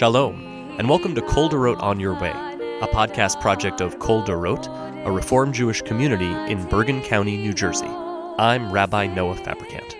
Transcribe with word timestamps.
Shalom, 0.00 0.40
and 0.78 0.88
welcome 0.88 1.14
to 1.14 1.20
Kol 1.20 1.50
Dorot 1.50 1.78
on 1.82 2.00
Your 2.00 2.18
Way, 2.18 2.30
a 2.30 2.88
podcast 2.88 3.38
project 3.38 3.82
of 3.82 3.98
Kol 3.98 4.24
Dorot, 4.24 4.66
a 5.04 5.10
Reform 5.10 5.52
Jewish 5.52 5.82
community 5.82 6.30
in 6.50 6.66
Bergen 6.70 7.02
County, 7.02 7.36
New 7.36 7.52
Jersey. 7.52 7.90
I'm 8.38 8.72
Rabbi 8.72 9.08
Noah 9.08 9.36
Fabricant. 9.36 9.98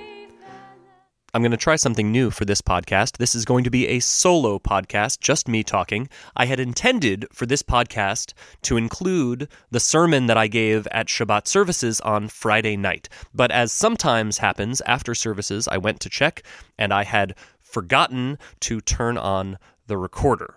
I'm 1.34 1.42
going 1.42 1.50
to 1.50 1.59
try 1.59 1.77
something 1.77 2.10
new 2.10 2.30
for 2.30 2.46
this 2.46 2.62
podcast. 2.62 3.18
This 3.18 3.34
is 3.34 3.45
going 3.45 3.62
to 3.64 3.70
be 3.70 3.88
a 3.88 4.00
solo 4.00 4.59
podcast, 4.59 5.20
just 5.20 5.48
me 5.48 5.62
talking. 5.62 6.09
I 6.34 6.46
had 6.46 6.60
intended 6.60 7.27
for 7.30 7.45
this 7.45 7.62
podcast 7.62 8.32
to 8.62 8.78
include 8.78 9.48
the 9.70 9.80
sermon 9.80 10.28
that 10.28 10.38
I 10.38 10.46
gave 10.46 10.87
at 10.92 11.09
Shabbat 11.09 11.46
services 11.46 12.01
on 12.01 12.28
Friday 12.28 12.78
night. 12.78 13.10
But 13.34 13.51
as 13.51 13.70
sometimes 13.70 14.38
happens 14.38 14.80
after 14.87 15.14
services, 15.14 15.69
I 15.69 15.77
went 15.77 16.01
to 16.01 16.09
check 16.09 16.42
and 16.78 16.91
I 16.91 17.05
had 17.05 17.34
forgotten 17.60 18.38
to 18.60 18.80
turn 18.80 19.19
on 19.19 19.59
the 19.90 19.98
recorder. 19.98 20.56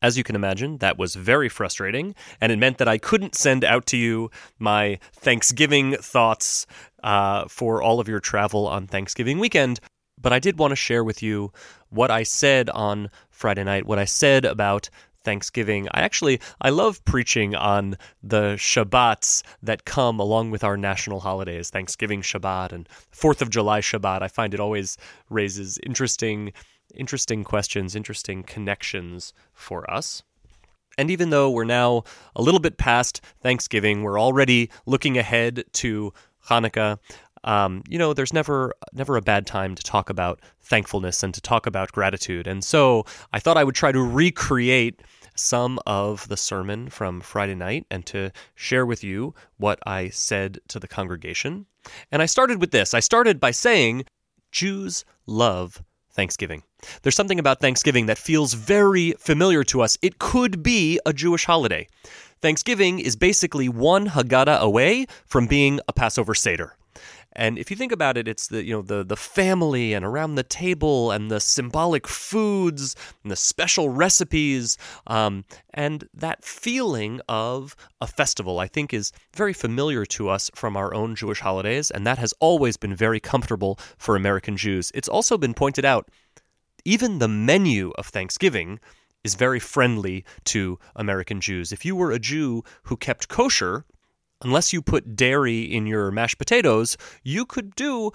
As 0.00 0.16
you 0.16 0.24
can 0.24 0.34
imagine, 0.34 0.78
that 0.78 0.98
was 0.98 1.14
very 1.14 1.48
frustrating, 1.48 2.14
and 2.40 2.50
it 2.50 2.58
meant 2.58 2.78
that 2.78 2.88
I 2.88 2.98
couldn't 2.98 3.34
send 3.34 3.64
out 3.64 3.86
to 3.86 3.96
you 3.96 4.30
my 4.58 4.98
Thanksgiving 5.12 5.96
thoughts 5.96 6.66
uh, 7.02 7.46
for 7.48 7.82
all 7.82 8.00
of 8.00 8.08
your 8.08 8.20
travel 8.20 8.66
on 8.66 8.86
Thanksgiving 8.86 9.38
weekend. 9.38 9.80
But 10.20 10.32
I 10.32 10.38
did 10.38 10.58
want 10.58 10.72
to 10.72 10.76
share 10.76 11.04
with 11.04 11.22
you 11.22 11.52
what 11.90 12.10
I 12.10 12.22
said 12.22 12.70
on 12.70 13.10
Friday 13.30 13.64
night, 13.64 13.86
what 13.86 13.98
I 13.98 14.04
said 14.04 14.44
about 14.44 14.88
Thanksgiving. 15.24 15.88
I 15.92 16.00
actually 16.00 16.40
I 16.60 16.70
love 16.70 17.04
preaching 17.04 17.54
on 17.54 17.96
the 18.22 18.54
Shabbats 18.56 19.42
that 19.62 19.84
come 19.84 20.20
along 20.20 20.50
with 20.50 20.64
our 20.64 20.76
national 20.76 21.20
holidays, 21.20 21.70
Thanksgiving 21.70 22.22
Shabbat 22.22 22.72
and 22.72 22.88
Fourth 23.10 23.42
of 23.42 23.50
July 23.50 23.80
Shabbat. 23.80 24.22
I 24.22 24.28
find 24.28 24.54
it 24.54 24.60
always 24.60 24.96
raises 25.28 25.78
interesting 25.84 26.52
interesting 26.94 27.44
questions, 27.44 27.94
interesting 27.94 28.42
connections 28.42 29.32
for 29.52 29.88
us. 29.90 30.22
And 30.96 31.10
even 31.10 31.30
though 31.30 31.50
we're 31.50 31.64
now 31.64 32.02
a 32.34 32.42
little 32.42 32.60
bit 32.60 32.76
past 32.76 33.20
Thanksgiving, 33.40 34.02
we're 34.02 34.20
already 34.20 34.70
looking 34.84 35.16
ahead 35.16 35.64
to 35.74 36.12
Hanukkah. 36.48 36.98
Um, 37.44 37.84
you 37.88 37.98
know, 37.98 38.12
there's 38.12 38.32
never 38.32 38.74
never 38.92 39.16
a 39.16 39.22
bad 39.22 39.46
time 39.46 39.76
to 39.76 39.82
talk 39.82 40.10
about 40.10 40.40
thankfulness 40.60 41.22
and 41.22 41.32
to 41.34 41.40
talk 41.40 41.66
about 41.66 41.92
gratitude. 41.92 42.48
And 42.48 42.64
so 42.64 43.04
I 43.32 43.38
thought 43.38 43.56
I 43.56 43.62
would 43.62 43.76
try 43.76 43.92
to 43.92 44.02
recreate 44.02 45.00
some 45.36 45.78
of 45.86 46.26
the 46.28 46.36
sermon 46.36 46.90
from 46.90 47.20
Friday 47.20 47.54
night 47.54 47.86
and 47.92 48.04
to 48.06 48.32
share 48.56 48.84
with 48.84 49.04
you 49.04 49.34
what 49.56 49.78
I 49.86 50.08
said 50.08 50.58
to 50.68 50.80
the 50.80 50.88
congregation. 50.88 51.66
And 52.10 52.20
I 52.20 52.26
started 52.26 52.60
with 52.60 52.72
this. 52.72 52.92
I 52.92 53.00
started 53.00 53.38
by 53.38 53.52
saying 53.52 54.04
Jews 54.50 55.04
love 55.26 55.82
Thanksgiving. 56.10 56.64
There's 57.02 57.16
something 57.16 57.38
about 57.38 57.60
Thanksgiving 57.60 58.06
that 58.06 58.18
feels 58.18 58.54
very 58.54 59.12
familiar 59.18 59.64
to 59.64 59.82
us. 59.82 59.98
It 60.02 60.18
could 60.18 60.62
be 60.62 61.00
a 61.04 61.12
Jewish 61.12 61.44
holiday. 61.44 61.88
Thanksgiving 62.40 63.00
is 63.00 63.16
basically 63.16 63.68
one 63.68 64.08
Haggadah 64.08 64.60
away 64.60 65.06
from 65.26 65.46
being 65.46 65.80
a 65.88 65.92
Passover 65.92 66.34
Seder. 66.34 66.76
And 67.32 67.56
if 67.56 67.70
you 67.70 67.76
think 67.76 67.92
about 67.92 68.16
it, 68.16 68.26
it's 68.26 68.48
the 68.48 68.64
you 68.64 68.74
know 68.74 68.82
the 68.82 69.04
the 69.04 69.16
family 69.16 69.92
and 69.94 70.04
around 70.04 70.34
the 70.34 70.42
table 70.42 71.12
and 71.12 71.30
the 71.30 71.38
symbolic 71.38 72.08
foods 72.08 72.96
and 73.22 73.30
the 73.30 73.36
special 73.36 73.90
recipes 73.90 74.76
um, 75.06 75.44
and 75.72 76.08
that 76.12 76.42
feeling 76.44 77.20
of 77.28 77.76
a 78.00 78.08
festival. 78.08 78.58
I 78.58 78.66
think 78.66 78.92
is 78.92 79.12
very 79.36 79.52
familiar 79.52 80.04
to 80.06 80.28
us 80.28 80.50
from 80.54 80.76
our 80.76 80.92
own 80.94 81.14
Jewish 81.14 81.40
holidays, 81.40 81.92
and 81.92 82.04
that 82.06 82.18
has 82.18 82.34
always 82.40 82.76
been 82.76 82.96
very 82.96 83.20
comfortable 83.20 83.78
for 83.98 84.16
American 84.16 84.56
Jews. 84.56 84.90
It's 84.92 85.08
also 85.08 85.38
been 85.38 85.54
pointed 85.54 85.84
out, 85.84 86.08
even 86.84 87.18
the 87.18 87.28
menu 87.28 87.92
of 87.98 88.06
Thanksgiving 88.06 88.80
is 89.24 89.34
very 89.34 89.60
friendly 89.60 90.24
to 90.44 90.78
American 90.96 91.40
Jews. 91.40 91.72
If 91.72 91.84
you 91.84 91.96
were 91.96 92.12
a 92.12 92.18
Jew 92.18 92.62
who 92.84 92.96
kept 92.96 93.28
kosher, 93.28 93.84
unless 94.42 94.72
you 94.72 94.80
put 94.80 95.16
dairy 95.16 95.62
in 95.62 95.86
your 95.86 96.10
mashed 96.10 96.38
potatoes, 96.38 96.96
you 97.22 97.44
could 97.44 97.74
do 97.74 98.12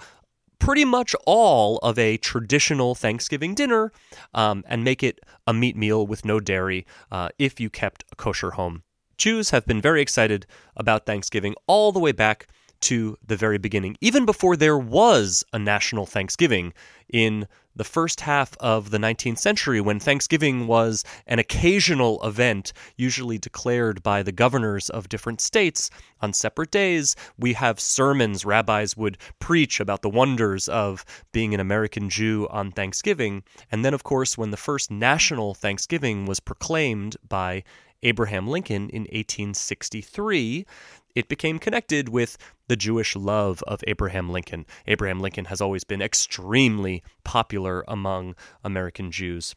pretty 0.58 0.84
much 0.84 1.14
all 1.26 1.78
of 1.78 1.98
a 1.98 2.16
traditional 2.16 2.94
Thanksgiving 2.94 3.54
dinner 3.54 3.92
um, 4.32 4.64
and 4.66 4.82
make 4.82 5.02
it 5.02 5.20
a 5.46 5.52
meat 5.52 5.76
meal 5.76 6.06
with 6.06 6.24
no 6.24 6.40
dairy 6.40 6.86
uh, 7.10 7.28
if 7.38 7.60
you 7.60 7.68
kept 7.68 8.04
a 8.12 8.16
kosher 8.16 8.52
home. 8.52 8.82
Jews 9.16 9.50
have 9.50 9.66
been 9.66 9.80
very 9.80 10.00
excited 10.00 10.46
about 10.76 11.06
Thanksgiving 11.06 11.54
all 11.66 11.92
the 11.92 12.00
way 12.00 12.12
back 12.12 12.48
to 12.84 13.16
the 13.26 13.36
very 13.36 13.58
beginning, 13.58 13.96
even 14.00 14.24
before 14.24 14.56
there 14.56 14.78
was 14.78 15.42
a 15.52 15.58
national 15.58 16.06
Thanksgiving 16.06 16.72
in 17.12 17.46
the 17.76 17.84
first 17.84 18.20
half 18.20 18.56
of 18.60 18.90
the 18.90 18.98
19th 18.98 19.38
century 19.38 19.80
when 19.80 19.98
Thanksgiving 19.98 20.66
was 20.66 21.02
an 21.26 21.38
occasional 21.38 22.24
event, 22.24 22.72
usually 22.96 23.38
declared 23.38 24.02
by 24.02 24.22
the 24.22 24.32
governors 24.32 24.90
of 24.90 25.08
different 25.08 25.40
states 25.40 25.90
on 26.20 26.32
separate 26.32 26.70
days. 26.70 27.16
We 27.38 27.54
have 27.54 27.80
sermons 27.80 28.44
rabbis 28.44 28.96
would 28.96 29.18
preach 29.40 29.80
about 29.80 30.02
the 30.02 30.10
wonders 30.10 30.68
of 30.68 31.04
being 31.32 31.54
an 31.54 31.60
American 31.60 32.08
Jew 32.08 32.46
on 32.50 32.70
Thanksgiving. 32.70 33.42
And 33.72 33.84
then, 33.84 33.94
of 33.94 34.04
course, 34.04 34.38
when 34.38 34.50
the 34.50 34.56
first 34.56 34.90
national 34.90 35.54
Thanksgiving 35.54 36.26
was 36.26 36.40
proclaimed 36.40 37.16
by 37.28 37.64
Abraham 38.04 38.46
Lincoln 38.46 38.90
in 38.90 39.02
1863, 39.02 40.66
it 41.14 41.28
became 41.28 41.58
connected 41.58 42.08
with 42.08 42.36
the 42.68 42.76
Jewish 42.76 43.14
love 43.14 43.62
of 43.66 43.84
Abraham 43.86 44.30
Lincoln. 44.30 44.66
Abraham 44.86 45.20
Lincoln 45.20 45.46
has 45.46 45.60
always 45.60 45.84
been 45.84 46.02
extremely 46.02 47.02
popular 47.24 47.84
among 47.86 48.34
American 48.62 49.10
Jews. 49.10 49.54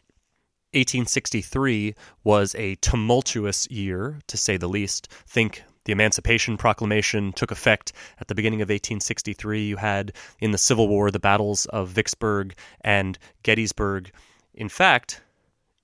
1863 0.73 1.96
was 2.23 2.53
a 2.56 2.75
tumultuous 2.75 3.69
year, 3.72 4.19
to 4.28 4.38
say 4.38 4.57
the 4.57 4.67
least. 4.67 5.07
Think 5.25 5.63
the 5.85 5.94
Emancipation 5.94 6.57
Proclamation 6.57 7.31
took 7.31 7.50
effect 7.50 7.94
at 8.19 8.28
the 8.28 8.35
beginning 8.35 8.62
of 8.62 8.67
1863. 8.67 9.66
You 9.66 9.78
had 9.78 10.12
in 10.40 10.51
the 10.51 10.57
Civil 10.57 10.90
War 10.90 11.09
the 11.09 11.19
battles 11.19 11.66
of 11.67 11.88
Vicksburg 11.88 12.53
and 12.81 13.17
Gettysburg. 13.44 14.12
In 14.53 14.67
fact, 14.67 15.22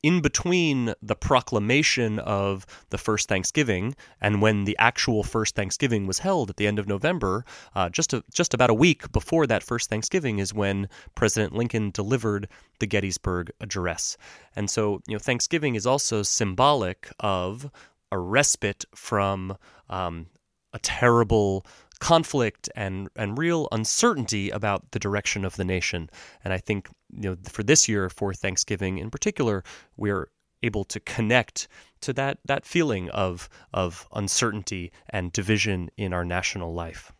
in 0.04 0.22
between 0.22 0.94
the 1.02 1.16
proclamation 1.16 2.20
of 2.20 2.66
the 2.90 2.98
first 2.98 3.30
Thanksgiving 3.30 3.96
and 4.22 4.42
when 4.42 4.66
the 4.66 4.78
actual 4.78 5.24
first 5.24 5.56
Thanksgiving 5.56 6.06
was 6.06 6.20
held 6.20 6.50
at 6.50 6.58
the 6.58 6.68
end 6.68 6.78
of 6.78 6.88
November, 6.88 7.46
uh, 7.74 7.90
just 7.90 8.14
a, 8.14 8.24
just 8.34 8.54
about 8.54 8.70
a 8.70 8.74
week 8.74 9.12
before 9.14 9.48
that 9.48 9.64
first 9.64 9.90
Thanksgiving 9.90 10.40
is 10.40 10.54
when 10.54 10.90
President 11.16 11.54
Lincoln 11.54 11.90
delivered 11.92 12.50
the 12.80 12.88
Gettysburg 12.88 13.52
Address. 13.62 14.18
And 14.56 14.70
so, 14.70 15.02
you 15.08 15.16
know, 15.16 15.20
Thanksgiving 15.20 15.76
is 15.76 15.88
also 15.88 16.22
symbolic 16.22 17.10
of 17.22 17.72
a 18.12 18.20
respite 18.20 18.86
from 18.94 19.58
um, 19.90 20.28
a 20.74 20.80
terrible 20.80 21.66
conflict 22.04 22.70
and 22.76 23.08
and 23.16 23.38
real 23.38 23.70
uncertainty 23.72 24.50
about 24.50 24.92
the 24.92 25.00
direction 25.00 25.46
of 25.46 25.56
the 25.56 25.64
nation. 25.64 26.10
And 26.44 26.52
I 26.54 26.58
think 26.58 26.90
you 27.16 27.30
know 27.30 27.38
for 27.50 27.64
this 27.64 27.88
year 27.88 28.10
for 28.10 28.34
Thanksgiving 28.34 28.98
in 28.98 29.10
particular, 29.10 29.64
we're 29.96 30.28
able 30.64 30.84
to 30.84 31.00
connect 31.00 31.70
to 32.02 32.12
that 32.14 32.40
that 32.46 32.66
feeling 32.66 33.10
of 33.12 33.48
of 33.74 34.06
uncertainty 34.14 34.92
and 35.10 35.32
division 35.32 35.90
in 35.96 36.12
our 36.12 36.26
national 36.26 36.74
life. 36.74 37.14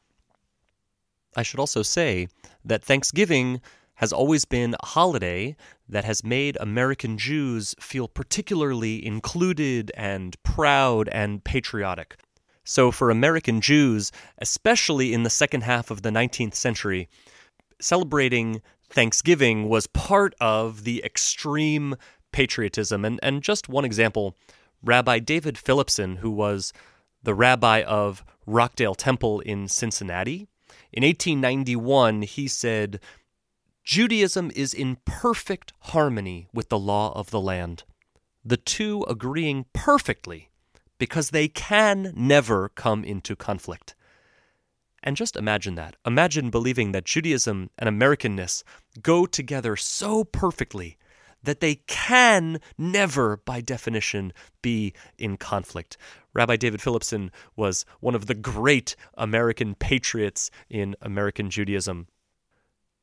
I 1.38 1.44
should 1.44 1.62
also 1.62 1.82
say 1.82 2.28
that 2.66 2.84
Thanksgiving 2.84 3.62
has 3.96 4.12
always 4.12 4.44
been 4.44 4.76
a 4.84 4.86
holiday 4.86 5.56
that 5.88 6.04
has 6.04 6.26
made 6.26 6.58
American 6.60 7.18
Jews 7.18 7.74
feel 7.80 8.10
particularly 8.10 9.06
included 9.06 9.92
and 9.96 10.36
proud 10.44 11.08
and 11.08 11.42
patriotic. 11.44 12.18
So, 12.64 12.92
for 12.92 13.10
American 13.10 13.60
Jews, 13.60 14.12
especially 14.38 15.14
in 15.14 15.24
the 15.24 15.30
second 15.30 15.62
half 15.62 15.92
of 15.92 16.02
the 16.02 16.10
19th 16.10 16.56
century, 16.56 17.10
celebrating 17.82 18.62
Thanksgiving 18.90 19.68
was 19.68 19.88
part 19.88 20.34
of 20.40 20.84
the 20.84 21.04
extreme 21.04 21.96
patriotism. 22.32 23.04
And, 23.04 23.20
and 23.22 23.42
just 23.42 23.68
one 23.68 23.86
example 23.86 24.38
Rabbi 24.82 25.20
David 25.20 25.58
Philipson, 25.58 26.18
who 26.18 26.32
was 26.32 26.74
the 27.22 27.34
rabbi 27.34 27.82
of 27.82 28.24
Rockdale 28.46 28.96
Temple 28.96 29.40
in 29.42 29.68
Cincinnati, 29.68 30.48
in 30.92 31.04
1891, 31.04 32.22
he 32.22 32.48
said, 32.48 33.00
Judaism 33.84 34.52
is 34.56 34.74
in 34.74 34.98
perfect 35.06 35.74
harmony 35.80 36.48
with 36.54 36.70
the 36.70 36.80
law 36.80 37.12
of 37.18 37.32
the 37.32 37.42
land, 37.42 37.84
the 38.46 38.58
two 38.58 39.04
agreeing 39.10 39.66
perfectly 39.74 40.50
because 41.04 41.32
they 41.32 41.50
can 41.50 42.14
never 42.16 42.70
come 42.70 43.04
into 43.04 43.36
conflict. 43.36 43.94
And 45.04 45.18
just 45.18 45.36
imagine 45.36 45.76
that. 45.76 45.98
Imagine 46.06 46.50
believing 46.50 46.94
that 46.94 47.04
Judaism 47.04 47.70
and 47.78 47.90
Americanness 47.90 48.64
go 49.02 49.26
together 49.26 49.76
so 49.76 50.24
perfectly 50.24 50.98
that 51.44 51.60
they 51.60 51.76
can 51.88 52.62
never, 52.78 53.36
by 53.36 53.60
definition, 53.60 54.32
be 54.62 54.94
in 55.18 55.36
conflict. 55.36 55.98
Rabbi 56.34 56.56
David 56.56 56.82
Philipson 56.82 57.34
was 57.58 57.84
one 58.00 58.16
of 58.16 58.28
the 58.28 58.34
great 58.34 58.96
American 59.18 59.76
patriots 59.76 60.52
in 60.70 60.96
American 61.02 61.50
Judaism. 61.50 62.08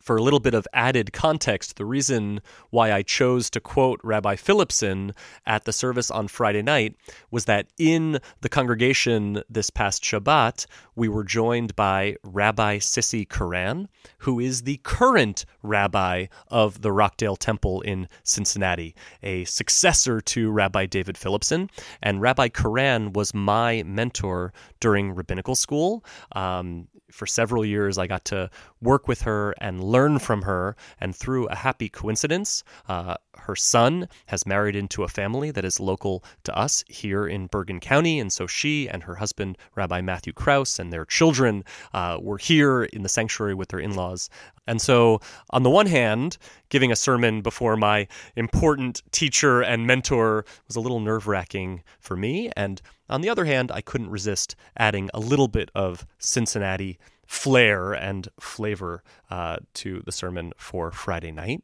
For 0.01 0.17
a 0.17 0.23
little 0.23 0.41
bit 0.41 0.55
of 0.55 0.67
added 0.73 1.13
context, 1.13 1.77
the 1.77 1.85
reason 1.85 2.41
why 2.71 2.91
I 2.91 3.03
chose 3.03 3.51
to 3.51 3.61
quote 3.61 4.01
Rabbi 4.03 4.35
Philipson 4.35 5.15
at 5.45 5.65
the 5.65 5.75
service 5.75 6.11
on 6.11 6.27
Friday 6.27 6.63
night 6.63 6.97
was 7.31 7.45
that 7.45 7.67
in 7.77 8.19
the 8.41 8.49
congregation 8.49 9.43
this 9.51 9.69
past 9.69 10.03
Shabbat, 10.03 10.65
we 10.97 11.09
were 11.09 11.23
joined 11.23 11.77
by 11.77 12.17
Rabbi 12.23 12.79
Sissy 12.79 13.29
Coran, 13.29 13.89
who 14.19 14.41
is 14.41 14.63
the 14.63 14.79
current 14.85 15.45
rabbi 15.63 16.27
of 16.49 16.81
the 16.81 16.93
Rockdale 16.93 17.37
Temple 17.37 17.83
in 17.83 18.09
Cincinnati, 18.23 18.95
a 19.23 19.45
successor 19.45 20.23
to 20.23 20.51
Rabbi 20.51 20.87
David 20.87 21.19
Philipson. 21.19 21.69
And 22.03 22.23
Rabbi 22.23 22.49
Coran 22.49 23.13
was 23.13 23.35
my 23.35 23.83
mentor 23.83 24.55
during 24.81 25.15
rabbinical 25.15 25.55
school. 25.55 26.05
Um, 26.33 26.89
for 27.13 27.27
several 27.27 27.65
years, 27.65 27.99
I 27.99 28.07
got 28.07 28.25
to 28.27 28.51
work 28.81 29.09
with 29.09 29.23
her 29.23 29.55
and 29.61 29.83
learn 29.83 30.19
from 30.19 30.43
her. 30.43 30.77
And 31.01 31.15
through 31.15 31.47
a 31.49 31.55
happy 31.55 31.89
coincidence, 31.89 32.65
uh, 32.89 33.17
her 33.37 33.57
son 33.57 34.09
has 34.27 34.47
married 34.47 34.77
into 34.77 35.03
a 35.03 35.09
family 35.09 35.51
that 35.51 35.65
is 35.65 35.81
local 35.81 36.25
to 36.45 36.57
us 36.57 36.85
here 36.89 37.27
in 37.27 37.47
Bergen 37.47 37.81
County. 37.81 38.19
And 38.21 38.33
so 38.33 38.47
she 38.47 38.89
and 38.89 39.03
her 39.03 39.17
husband, 39.17 39.59
Rabbi 39.75 40.01
Matthew 40.01 40.33
Kraus, 40.33 40.79
and 40.79 40.93
their 40.93 41.05
children 41.05 41.65
uh, 41.93 42.19
were 42.21 42.39
here 42.39 42.85
in 42.85 43.03
the 43.03 43.09
sanctuary 43.09 43.55
with 43.55 43.69
their 43.69 43.81
in 43.81 43.95
laws. 43.95 44.31
And 44.67 44.81
so, 44.81 45.21
on 45.51 45.63
the 45.63 45.71
one 45.71 45.87
hand, 45.87 46.37
giving 46.69 46.93
a 46.93 46.97
sermon 46.97 47.41
before 47.41 47.77
my 47.77 48.07
important 48.37 49.03
teacher 49.11 49.63
and 49.63 49.87
mentor 49.87 50.45
was 50.67 50.77
a 50.77 50.81
little 50.81 51.01
nerve 51.01 51.27
wracking 51.27 51.83
for 51.99 52.17
me. 52.17 52.51
And 52.57 52.81
on 53.09 53.21
the 53.21 53.31
other 53.31 53.47
hand, 53.47 53.73
I 53.73 53.81
couldn't 53.81 54.11
resist 54.11 54.55
adding 54.77 55.11
a 55.13 55.21
little 55.21 55.49
bit 55.49 55.71
of 55.75 56.07
Cincinnati 56.19 56.99
flair 57.27 57.93
and 57.93 58.29
flavor 58.39 59.03
uh, 59.31 59.59
to 59.75 60.03
the 60.05 60.13
sermon 60.13 60.53
for 60.57 60.91
Friday 60.91 61.31
night. 61.31 61.63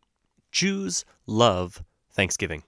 Jews 0.53 1.05
love 1.27 1.85
Thanksgiving. 2.13 2.63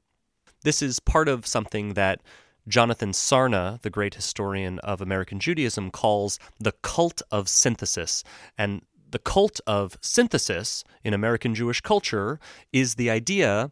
This 0.62 0.82
is 0.82 1.00
part 1.00 1.28
of 1.28 1.46
something 1.46 1.94
that 1.94 2.20
Jonathan 2.66 3.12
Sarna, 3.12 3.80
the 3.82 3.90
great 3.90 4.14
historian 4.14 4.78
of 4.80 5.00
American 5.00 5.40
Judaism, 5.40 5.90
calls 5.90 6.38
the 6.58 6.72
cult 6.82 7.22
of 7.30 7.48
synthesis. 7.48 8.22
And 8.58 8.82
the 9.10 9.18
cult 9.18 9.60
of 9.66 9.96
synthesis 10.00 10.84
in 11.04 11.14
American 11.14 11.54
Jewish 11.54 11.80
culture 11.80 12.38
is 12.72 12.94
the 12.94 13.10
idea 13.10 13.70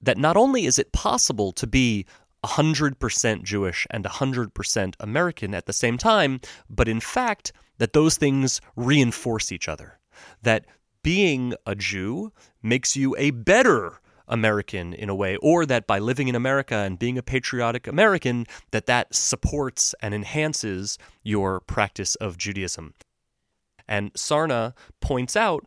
that 0.00 0.18
not 0.18 0.36
only 0.36 0.66
is 0.66 0.78
it 0.78 0.92
possible 0.92 1.52
to 1.52 1.66
be 1.66 2.06
100% 2.44 3.42
Jewish 3.44 3.86
and 3.90 4.04
100% 4.04 4.94
American 4.98 5.54
at 5.54 5.66
the 5.66 5.72
same 5.72 5.96
time, 5.96 6.40
but 6.68 6.88
in 6.88 7.00
fact, 7.00 7.52
that 7.78 7.92
those 7.92 8.16
things 8.16 8.60
reinforce 8.76 9.52
each 9.52 9.68
other. 9.68 9.98
That 10.42 10.66
being 11.02 11.54
a 11.66 11.74
Jew 11.74 12.32
makes 12.62 12.96
you 12.96 13.14
a 13.16 13.30
better 13.30 14.00
American 14.28 14.92
in 14.94 15.08
a 15.08 15.14
way, 15.14 15.36
or 15.36 15.66
that 15.66 15.86
by 15.86 15.98
living 15.98 16.28
in 16.28 16.34
America 16.34 16.76
and 16.76 16.98
being 16.98 17.18
a 17.18 17.22
patriotic 17.22 17.86
American, 17.86 18.46
that 18.70 18.86
that 18.86 19.14
supports 19.14 19.94
and 20.00 20.14
enhances 20.14 20.98
your 21.22 21.60
practice 21.60 22.14
of 22.16 22.38
Judaism. 22.38 22.94
And 23.88 24.12
Sarna 24.14 24.74
points 25.00 25.36
out 25.36 25.66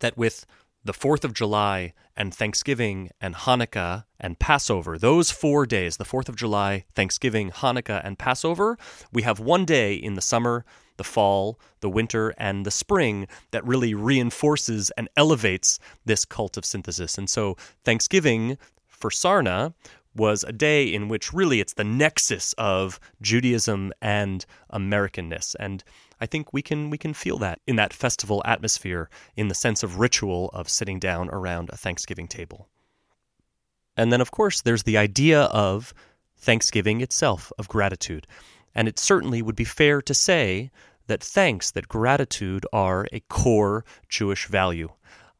that 0.00 0.16
with 0.16 0.46
the 0.84 0.92
4th 0.92 1.24
of 1.24 1.34
July 1.34 1.92
and 2.16 2.34
Thanksgiving 2.34 3.10
and 3.20 3.34
Hanukkah 3.34 4.04
and 4.18 4.38
Passover, 4.38 4.96
those 4.98 5.30
four 5.30 5.66
days, 5.66 5.96
the 5.96 6.04
4th 6.04 6.28
of 6.28 6.36
July, 6.36 6.84
Thanksgiving, 6.94 7.50
Hanukkah, 7.50 8.00
and 8.04 8.18
Passover, 8.18 8.78
we 9.12 9.22
have 9.22 9.38
one 9.38 9.64
day 9.64 9.94
in 9.94 10.14
the 10.14 10.22
summer, 10.22 10.64
the 10.96 11.04
fall, 11.04 11.60
the 11.80 11.90
winter, 11.90 12.34
and 12.38 12.64
the 12.64 12.70
spring 12.70 13.26
that 13.50 13.66
really 13.66 13.94
reinforces 13.94 14.90
and 14.96 15.08
elevates 15.16 15.78
this 16.04 16.24
cult 16.24 16.56
of 16.56 16.64
synthesis. 16.64 17.18
And 17.18 17.28
so 17.28 17.56
Thanksgiving 17.84 18.58
for 18.86 19.10
Sarna 19.10 19.74
was 20.14 20.44
a 20.44 20.52
day 20.52 20.92
in 20.92 21.08
which 21.08 21.32
really 21.32 21.60
it's 21.60 21.74
the 21.74 21.84
nexus 21.84 22.52
of 22.58 22.98
Judaism 23.22 23.92
and 24.02 24.44
Americanness. 24.72 25.54
And 25.60 25.84
I 26.20 26.26
think 26.26 26.52
we 26.52 26.62
can 26.62 26.90
we 26.90 26.98
can 26.98 27.14
feel 27.14 27.38
that 27.38 27.60
in 27.66 27.76
that 27.76 27.92
festival 27.92 28.42
atmosphere 28.44 29.08
in 29.36 29.48
the 29.48 29.54
sense 29.54 29.82
of 29.82 29.98
ritual 29.98 30.50
of 30.52 30.68
sitting 30.68 30.98
down 30.98 31.28
around 31.30 31.70
a 31.70 31.76
Thanksgiving 31.76 32.28
table. 32.28 32.68
And 33.96 34.12
then 34.12 34.20
of 34.20 34.30
course 34.30 34.60
there's 34.60 34.82
the 34.82 34.98
idea 34.98 35.42
of 35.42 35.94
Thanksgiving 36.36 37.00
itself, 37.00 37.52
of 37.58 37.68
gratitude. 37.68 38.26
And 38.74 38.86
it 38.88 38.98
certainly 38.98 39.42
would 39.42 39.56
be 39.56 39.64
fair 39.64 40.00
to 40.02 40.14
say 40.14 40.70
that 41.08 41.22
thanks, 41.22 41.70
that 41.72 41.88
gratitude 41.88 42.64
are 42.72 43.06
a 43.12 43.20
core 43.20 43.84
Jewish 44.08 44.46
value. 44.46 44.90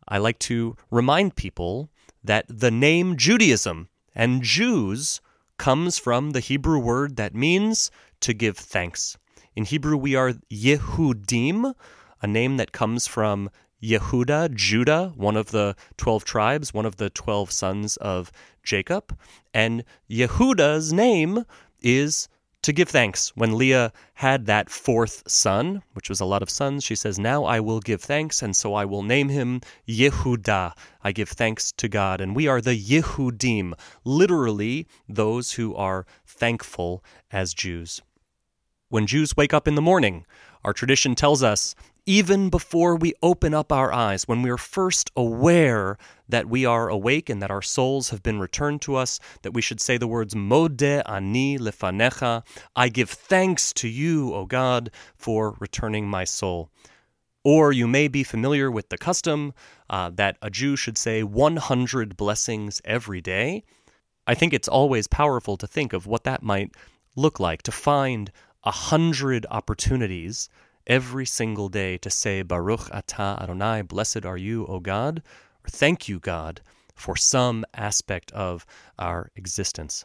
I 0.09 0.19
like 0.19 0.39
to 0.41 0.77
remind 0.91 1.37
people 1.37 1.91
that 2.25 2.47
the 2.49 2.71
name 2.71 3.17
Judaism 3.17 3.89
and 4.15 4.43
Jews 4.43 5.21
comes 5.59 5.99
from 5.99 6.31
the 6.31 6.41
Hebrew 6.41 6.79
word 6.79 7.17
that 7.17 7.35
means 7.35 7.91
to 8.21 8.33
give 8.33 8.57
thanks. 8.57 9.17
In 9.59 9.65
Hebrew, 9.65 9.97
we 9.97 10.15
are 10.15 10.35
Yehudim, 10.53 11.75
a 12.23 12.27
name 12.29 12.59
that 12.59 12.71
comes 12.71 13.09
from 13.09 13.51
Yehuda, 13.83 14.55
Judah, 14.55 15.13
one 15.17 15.37
of 15.37 15.51
the 15.51 15.75
12 15.97 16.25
tribes, 16.25 16.73
one 16.73 16.87
of 16.87 16.99
the 16.99 17.11
12 17.11 17.51
sons 17.51 17.97
of 17.97 18.31
Jacob. 18.63 19.19
And 19.53 19.83
Yehuda's 20.09 20.93
name 20.93 21.45
is 21.81 22.29
to 22.63 22.73
give 22.73 22.89
thanks. 22.89 23.35
When 23.35 23.59
Leah 23.59 23.93
had 24.15 24.47
that 24.47 24.71
fourth 24.71 25.29
son, 25.29 25.83
which 25.95 26.09
was 26.09 26.21
a 26.21 26.25
lot 26.25 26.43
of 26.43 26.51
sons, 26.51 26.85
she 26.85 26.95
says, 26.95 27.19
Now 27.19 27.43
I 27.43 27.59
will 27.59 27.81
give 27.81 28.01
thanks, 28.01 28.43
and 28.43 28.55
so 28.55 28.75
I 28.75 28.85
will 28.85 29.03
name 29.03 29.29
him 29.29 29.61
Yehuda. 29.89 30.73
I 31.03 31.11
give 31.11 31.31
thanks 31.31 31.73
to 31.73 31.89
God. 31.89 32.21
And 32.21 32.37
we 32.37 32.47
are 32.47 32.61
the 32.61 32.81
Yehudim, 32.81 33.73
literally 34.05 34.87
those 35.09 35.51
who 35.55 35.75
are 35.75 36.07
thankful 36.25 37.03
as 37.33 37.55
Jews 37.55 38.03
when 38.89 39.07
Jews 39.07 39.37
wake 39.37 39.55
up 39.55 39.69
in 39.69 39.75
the 39.75 39.83
morning. 39.83 40.25
Our 40.65 40.73
tradition 40.73 41.15
tells 41.15 41.43
us, 41.43 41.75
even 42.07 42.49
before 42.49 42.97
we 42.97 43.13
open 43.23 43.53
up 43.53 43.71
our 43.71 43.93
eyes, 43.93 44.27
when 44.27 44.41
we 44.41 44.49
are 44.49 44.57
first 44.57 45.11
aware 45.15 45.99
that 46.27 46.49
we 46.49 46.65
are 46.65 46.89
awake 46.89 47.29
and 47.29 47.43
that 47.43 47.51
our 47.51 47.61
souls 47.61 48.09
have 48.09 48.23
been 48.23 48.41
returned 48.41 48.81
to 48.83 48.97
us, 48.97 49.21
that 49.43 49.53
we 49.53 49.61
should 49.61 49.79
say 49.79 49.99
the 49.99 50.09
words, 50.09 50.35
Modeh 50.35 51.03
ani 51.07 51.59
lefanecha, 51.59 52.45
I 52.75 52.89
give 52.89 53.11
thanks 53.11 53.75
to 53.75 53.89
you, 53.89 54.33
O 54.33 54.47
God, 54.47 54.91
for 55.17 55.55
returning 55.61 56.09
my 56.09 56.25
soul. 56.25 56.71
Or 57.45 57.73
you 57.73 57.87
may 57.87 58.09
be 58.09 58.25
familiar 58.25 58.71
with 58.71 58.89
the 58.89 58.99
custom 58.99 59.53
uh, 59.91 60.11
that 60.15 60.39
a 60.41 60.49
Jew 60.49 60.77
should 60.77 60.97
say 60.97 61.23
100 61.23 62.17
blessings 62.17 62.81
every 62.87 63.21
day. 63.21 63.65
I 64.27 64.35
think 64.35 64.55
it's 64.55 64.69
always 64.69 65.07
powerful 65.07 65.59
to 65.59 65.67
think 65.67 65.93
of 65.93 66.07
what 66.07 66.25
that 66.25 66.43
might 66.43 66.73
look 67.17 67.39
like, 67.39 67.63
to 67.65 67.73
find 67.73 68.31
a 68.65 68.71
hundred 68.71 69.47
opportunities 69.51 70.49
every 70.87 71.27
single 71.27 71.69
day 71.69 71.99
to 71.99 72.11
say 72.11 72.43
Baruch 72.43 72.91
Atah 72.91 73.41
Adonai, 73.43 73.83
blessed 73.83 74.25
are 74.25 74.37
you, 74.37 74.67
O 74.67 74.81
God, 74.81 75.23
or 75.65 75.69
thank 75.71 76.09
you, 76.09 76.19
God, 76.19 76.61
for 76.95 77.15
some 77.17 77.65
aspect 77.75 78.33
of 78.33 78.67
our 78.99 79.31
existence. 79.37 80.05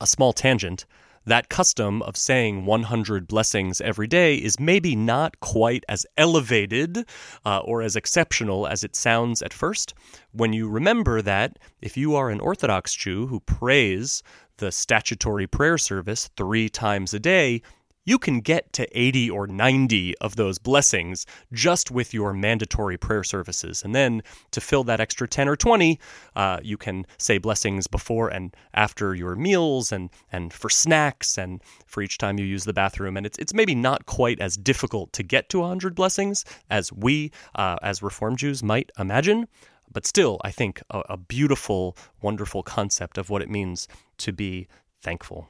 A 0.00 0.06
small 0.06 0.32
tangent. 0.32 0.84
That 1.24 1.48
custom 1.48 2.02
of 2.02 2.16
saying 2.16 2.66
100 2.66 3.26
blessings 3.26 3.80
every 3.80 4.06
day 4.06 4.36
is 4.36 4.60
maybe 4.60 4.94
not 4.94 5.40
quite 5.40 5.82
as 5.88 6.06
elevated 6.16 7.04
uh, 7.44 7.58
or 7.64 7.82
as 7.82 7.96
exceptional 7.96 8.68
as 8.68 8.84
it 8.84 8.94
sounds 8.94 9.42
at 9.42 9.52
first 9.52 9.92
when 10.30 10.52
you 10.52 10.68
remember 10.68 11.20
that 11.22 11.58
if 11.82 11.96
you 11.96 12.14
are 12.14 12.30
an 12.30 12.38
Orthodox 12.38 12.94
Jew 12.94 13.26
who 13.26 13.40
prays 13.40 14.22
the 14.58 14.70
statutory 14.70 15.48
prayer 15.48 15.78
service 15.78 16.30
three 16.36 16.68
times 16.68 17.12
a 17.12 17.18
day, 17.18 17.60
you 18.06 18.18
can 18.18 18.40
get 18.40 18.72
to 18.72 18.98
80 18.98 19.28
or 19.28 19.46
90 19.46 20.16
of 20.18 20.36
those 20.36 20.58
blessings 20.58 21.26
just 21.52 21.90
with 21.90 22.14
your 22.14 22.32
mandatory 22.32 22.96
prayer 22.96 23.24
services. 23.24 23.82
And 23.82 23.94
then 23.94 24.22
to 24.52 24.60
fill 24.60 24.84
that 24.84 25.00
extra 25.00 25.28
10 25.28 25.48
or 25.48 25.56
20, 25.56 26.00
uh, 26.36 26.60
you 26.62 26.78
can 26.78 27.04
say 27.18 27.36
blessings 27.36 27.86
before 27.86 28.28
and 28.28 28.56
after 28.72 29.14
your 29.14 29.34
meals 29.34 29.92
and, 29.92 30.08
and 30.32 30.52
for 30.52 30.70
snacks 30.70 31.36
and 31.36 31.60
for 31.86 32.00
each 32.00 32.16
time 32.16 32.38
you 32.38 32.46
use 32.46 32.64
the 32.64 32.72
bathroom. 32.72 33.16
And 33.16 33.26
it's, 33.26 33.38
it's 33.38 33.52
maybe 33.52 33.74
not 33.74 34.06
quite 34.06 34.40
as 34.40 34.56
difficult 34.56 35.12
to 35.14 35.22
get 35.22 35.48
to 35.50 35.58
100 35.58 35.94
blessings 35.94 36.44
as 36.70 36.92
we, 36.92 37.32
uh, 37.56 37.76
as 37.82 38.02
Reform 38.02 38.36
Jews, 38.36 38.62
might 38.62 38.90
imagine. 38.98 39.48
But 39.92 40.06
still, 40.06 40.40
I 40.44 40.52
think 40.52 40.80
a, 40.90 41.02
a 41.10 41.16
beautiful, 41.16 41.96
wonderful 42.22 42.62
concept 42.62 43.18
of 43.18 43.30
what 43.30 43.42
it 43.42 43.50
means 43.50 43.88
to 44.18 44.32
be 44.32 44.68
thankful. 45.02 45.48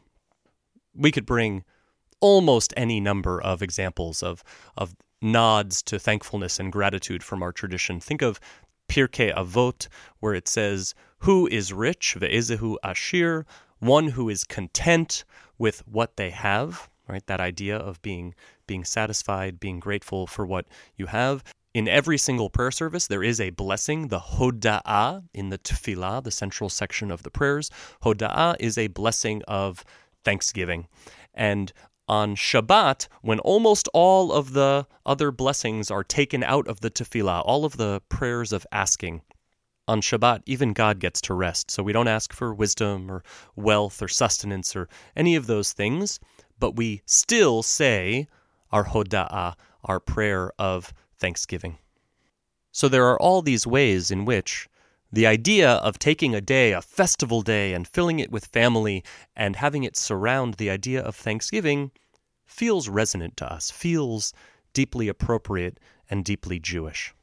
We 0.94 1.12
could 1.12 1.26
bring 1.26 1.64
almost 2.20 2.72
any 2.76 3.00
number 3.00 3.40
of 3.40 3.62
examples 3.62 4.22
of, 4.22 4.42
of 4.76 4.94
nods 5.20 5.82
to 5.82 5.98
thankfulness 5.98 6.58
and 6.58 6.72
gratitude 6.72 7.22
from 7.22 7.42
our 7.42 7.52
tradition. 7.52 8.00
Think 8.00 8.22
of 8.22 8.40
Pirkei 8.88 9.34
Avot, 9.34 9.88
where 10.20 10.34
it 10.34 10.48
says, 10.48 10.94
Who 11.20 11.46
is 11.48 11.72
rich, 11.72 12.16
ve'ezehu 12.18 12.76
ashir, 12.84 13.44
one 13.78 14.08
who 14.08 14.28
is 14.28 14.44
content 14.44 15.24
with 15.58 15.86
what 15.86 16.16
they 16.16 16.30
have, 16.30 16.88
right? 17.08 17.26
That 17.26 17.40
idea 17.40 17.76
of 17.76 18.00
being 18.02 18.34
being 18.66 18.84
satisfied, 18.84 19.60
being 19.60 19.78
grateful 19.78 20.26
for 20.26 20.44
what 20.44 20.66
you 20.96 21.06
have. 21.06 21.44
In 21.72 21.88
every 21.88 22.18
single 22.18 22.50
prayer 22.50 22.70
service, 22.70 23.06
there 23.06 23.22
is 23.22 23.38
a 23.38 23.50
blessing, 23.50 24.08
the 24.08 24.18
Hoda'ah 24.18 25.22
in 25.34 25.50
the 25.50 25.58
Tefillah, 25.58 26.24
the 26.24 26.30
central 26.30 26.70
section 26.70 27.10
of 27.10 27.22
the 27.22 27.30
prayers. 27.30 27.70
Hoda'ah 28.02 28.56
is 28.58 28.78
a 28.78 28.88
blessing 28.88 29.42
of 29.46 29.84
thanksgiving. 30.24 30.88
And 31.34 31.72
on 32.08 32.36
Shabbat, 32.36 33.08
when 33.22 33.38
almost 33.40 33.88
all 33.92 34.32
of 34.32 34.52
the 34.52 34.86
other 35.04 35.30
blessings 35.30 35.90
are 35.90 36.04
taken 36.04 36.42
out 36.42 36.68
of 36.68 36.80
the 36.80 36.90
tefillah, 36.90 37.42
all 37.44 37.64
of 37.64 37.76
the 37.76 38.00
prayers 38.08 38.52
of 38.52 38.66
asking, 38.70 39.22
on 39.88 40.00
Shabbat, 40.00 40.42
even 40.46 40.72
God 40.72 40.98
gets 40.98 41.20
to 41.22 41.34
rest. 41.34 41.70
So 41.70 41.82
we 41.82 41.92
don't 41.92 42.08
ask 42.08 42.32
for 42.32 42.52
wisdom 42.54 43.10
or 43.10 43.22
wealth 43.54 44.02
or 44.02 44.08
sustenance 44.08 44.74
or 44.74 44.88
any 45.14 45.36
of 45.36 45.46
those 45.46 45.72
things, 45.72 46.18
but 46.58 46.76
we 46.76 47.02
still 47.06 47.62
say 47.62 48.26
our 48.72 48.84
Hoda'ah, 48.84 49.54
our 49.84 50.00
prayer 50.00 50.52
of 50.58 50.92
Thanksgiving. 51.18 51.78
So 52.72 52.88
there 52.88 53.06
are 53.06 53.20
all 53.20 53.42
these 53.42 53.66
ways 53.66 54.10
in 54.10 54.24
which 54.24 54.68
the 55.16 55.26
idea 55.26 55.70
of 55.76 55.98
taking 55.98 56.34
a 56.34 56.42
day, 56.42 56.72
a 56.72 56.82
festival 56.82 57.40
day, 57.40 57.72
and 57.72 57.88
filling 57.88 58.18
it 58.18 58.30
with 58.30 58.44
family 58.44 59.02
and 59.34 59.56
having 59.56 59.82
it 59.82 59.96
surround 59.96 60.52
the 60.54 60.68
idea 60.68 61.00
of 61.00 61.16
Thanksgiving 61.16 61.90
feels 62.44 62.90
resonant 62.90 63.34
to 63.38 63.50
us, 63.50 63.70
feels 63.70 64.34
deeply 64.74 65.08
appropriate 65.08 65.80
and 66.10 66.22
deeply 66.22 66.58
Jewish. 66.58 67.14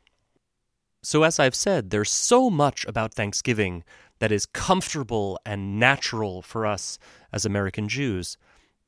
So, 1.04 1.22
as 1.22 1.38
I've 1.38 1.54
said, 1.54 1.92
there's 1.92 2.10
so 2.10 2.50
much 2.50 2.84
about 2.86 3.14
Thanksgiving 3.14 3.84
that 4.18 4.32
is 4.32 4.48
comfortable 4.48 5.40
and 5.46 5.80
natural 5.80 6.42
for 6.42 6.66
us 6.66 6.98
as 7.32 7.46
American 7.46 7.88
Jews. 7.88 8.38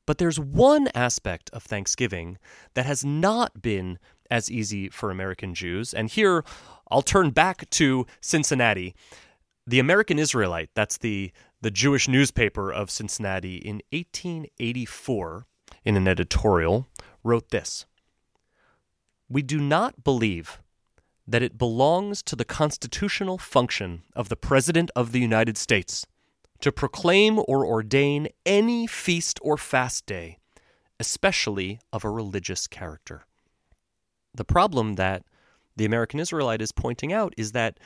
But 0.04 0.18
there's 0.18 0.40
one 0.40 0.88
aspect 0.96 1.48
of 1.52 1.62
Thanksgiving 1.62 2.38
that 2.74 2.86
has 2.86 3.04
not 3.04 3.62
been 3.62 4.00
as 4.32 4.50
easy 4.50 4.88
for 4.88 5.12
American 5.12 5.54
Jews. 5.54 5.94
And 5.94 6.10
here 6.10 6.44
I'll 6.90 7.02
turn 7.02 7.30
back 7.30 7.68
to 7.70 8.06
Cincinnati. 8.20 8.94
The 9.66 9.78
American 9.78 10.18
Israelite, 10.18 10.70
that's 10.74 10.98
the, 10.98 11.32
the 11.60 11.70
Jewish 11.70 12.08
newspaper 12.08 12.72
of 12.72 12.90
Cincinnati, 12.90 13.56
in 13.56 13.82
1884, 13.90 15.46
in 15.84 15.96
an 15.96 16.06
editorial, 16.06 16.86
wrote 17.24 17.50
this 17.50 17.86
We 19.28 19.42
do 19.42 19.58
not 19.58 20.04
believe 20.04 20.60
that 21.26 21.42
it 21.42 21.58
belongs 21.58 22.22
to 22.22 22.36
the 22.36 22.44
constitutional 22.44 23.38
function 23.38 24.02
of 24.14 24.28
the 24.28 24.36
President 24.36 24.90
of 24.94 25.10
the 25.10 25.20
United 25.20 25.56
States 25.58 26.06
to 26.60 26.70
proclaim 26.70 27.38
or 27.38 27.66
ordain 27.66 28.28
any 28.44 28.86
feast 28.86 29.38
or 29.42 29.56
fast 29.56 30.06
day, 30.06 30.38
especially 31.00 31.80
of 31.92 32.04
a 32.04 32.10
religious 32.10 32.66
character. 32.66 33.26
The 34.34 34.44
problem 34.44 34.94
that 34.94 35.24
the 35.76 35.84
American 35.84 36.20
Israelite 36.20 36.62
is 36.62 36.72
pointing 36.72 37.12
out 37.12 37.34
is 37.36 37.52
that, 37.52 37.78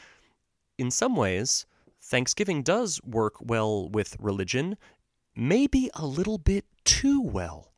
in 0.79 0.91
some 0.91 1.17
ways, 1.17 1.67
Thanksgiving 2.03 2.63
does 2.63 3.01
work 3.05 3.35
well 3.41 3.89
with 3.89 4.17
religion, 4.19 4.77
maybe 5.37 5.91
a 5.95 6.07
little 6.07 6.39
bit 6.39 6.65
too 6.85 7.21
well. 7.21 7.73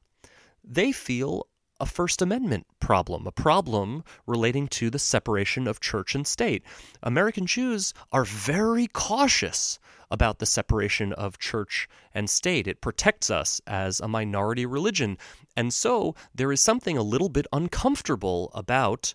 They 0.63 0.93
feel 0.93 1.47
a 1.81 1.87
First 1.87 2.23
Amendment 2.23 2.65
problem, 2.79 3.27
a 3.27 3.33
problem 3.33 4.05
relating 4.25 4.69
to 4.69 4.89
the 4.89 5.01
separation 5.01 5.67
of 5.67 5.81
church 5.81 6.15
and 6.15 6.25
state. 6.25 6.63
American 7.03 7.45
Jews 7.45 7.93
are 8.13 8.25
very 8.25 8.87
cautious 8.87 9.81
about 10.09 10.39
the 10.39 10.47
separation 10.47 11.13
of 11.15 11.39
church 11.39 11.89
and 12.15 12.31
state. 12.31 12.69
It 12.69 12.81
protects 12.81 13.31
us 13.31 13.61
as 13.67 13.99
a 13.99 14.07
minority 14.07 14.65
religion. 14.65 15.19
And 15.57 15.75
so 15.75 16.15
there 16.33 16.53
is 16.53 16.61
something 16.61 16.97
a 16.97 17.03
little 17.03 17.31
bit 17.31 17.47
uncomfortable 17.53 18.53
about 18.55 19.15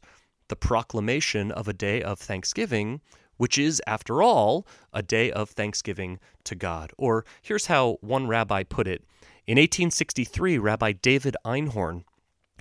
the 0.50 0.56
proclamation 0.56 1.52
of 1.52 1.68
a 1.68 1.74
day 1.74 2.02
of 2.02 2.20
thanksgiving, 2.20 3.02
which 3.38 3.58
is, 3.58 3.82
after 3.86 4.22
all, 4.22 4.68
a 4.94 5.04
day 5.04 5.32
of 5.32 5.50
thanksgiving 5.50 6.20
to 6.44 6.56
God. 6.56 6.92
Or 6.98 7.26
here's 7.42 7.68
how 7.68 7.98
one 8.02 8.28
rabbi 8.28 8.64
put 8.64 8.88
it. 8.88 9.04
In 9.46 9.58
1863, 9.58 10.58
Rabbi 10.58 10.92
David 10.92 11.38
Einhorn 11.46 12.04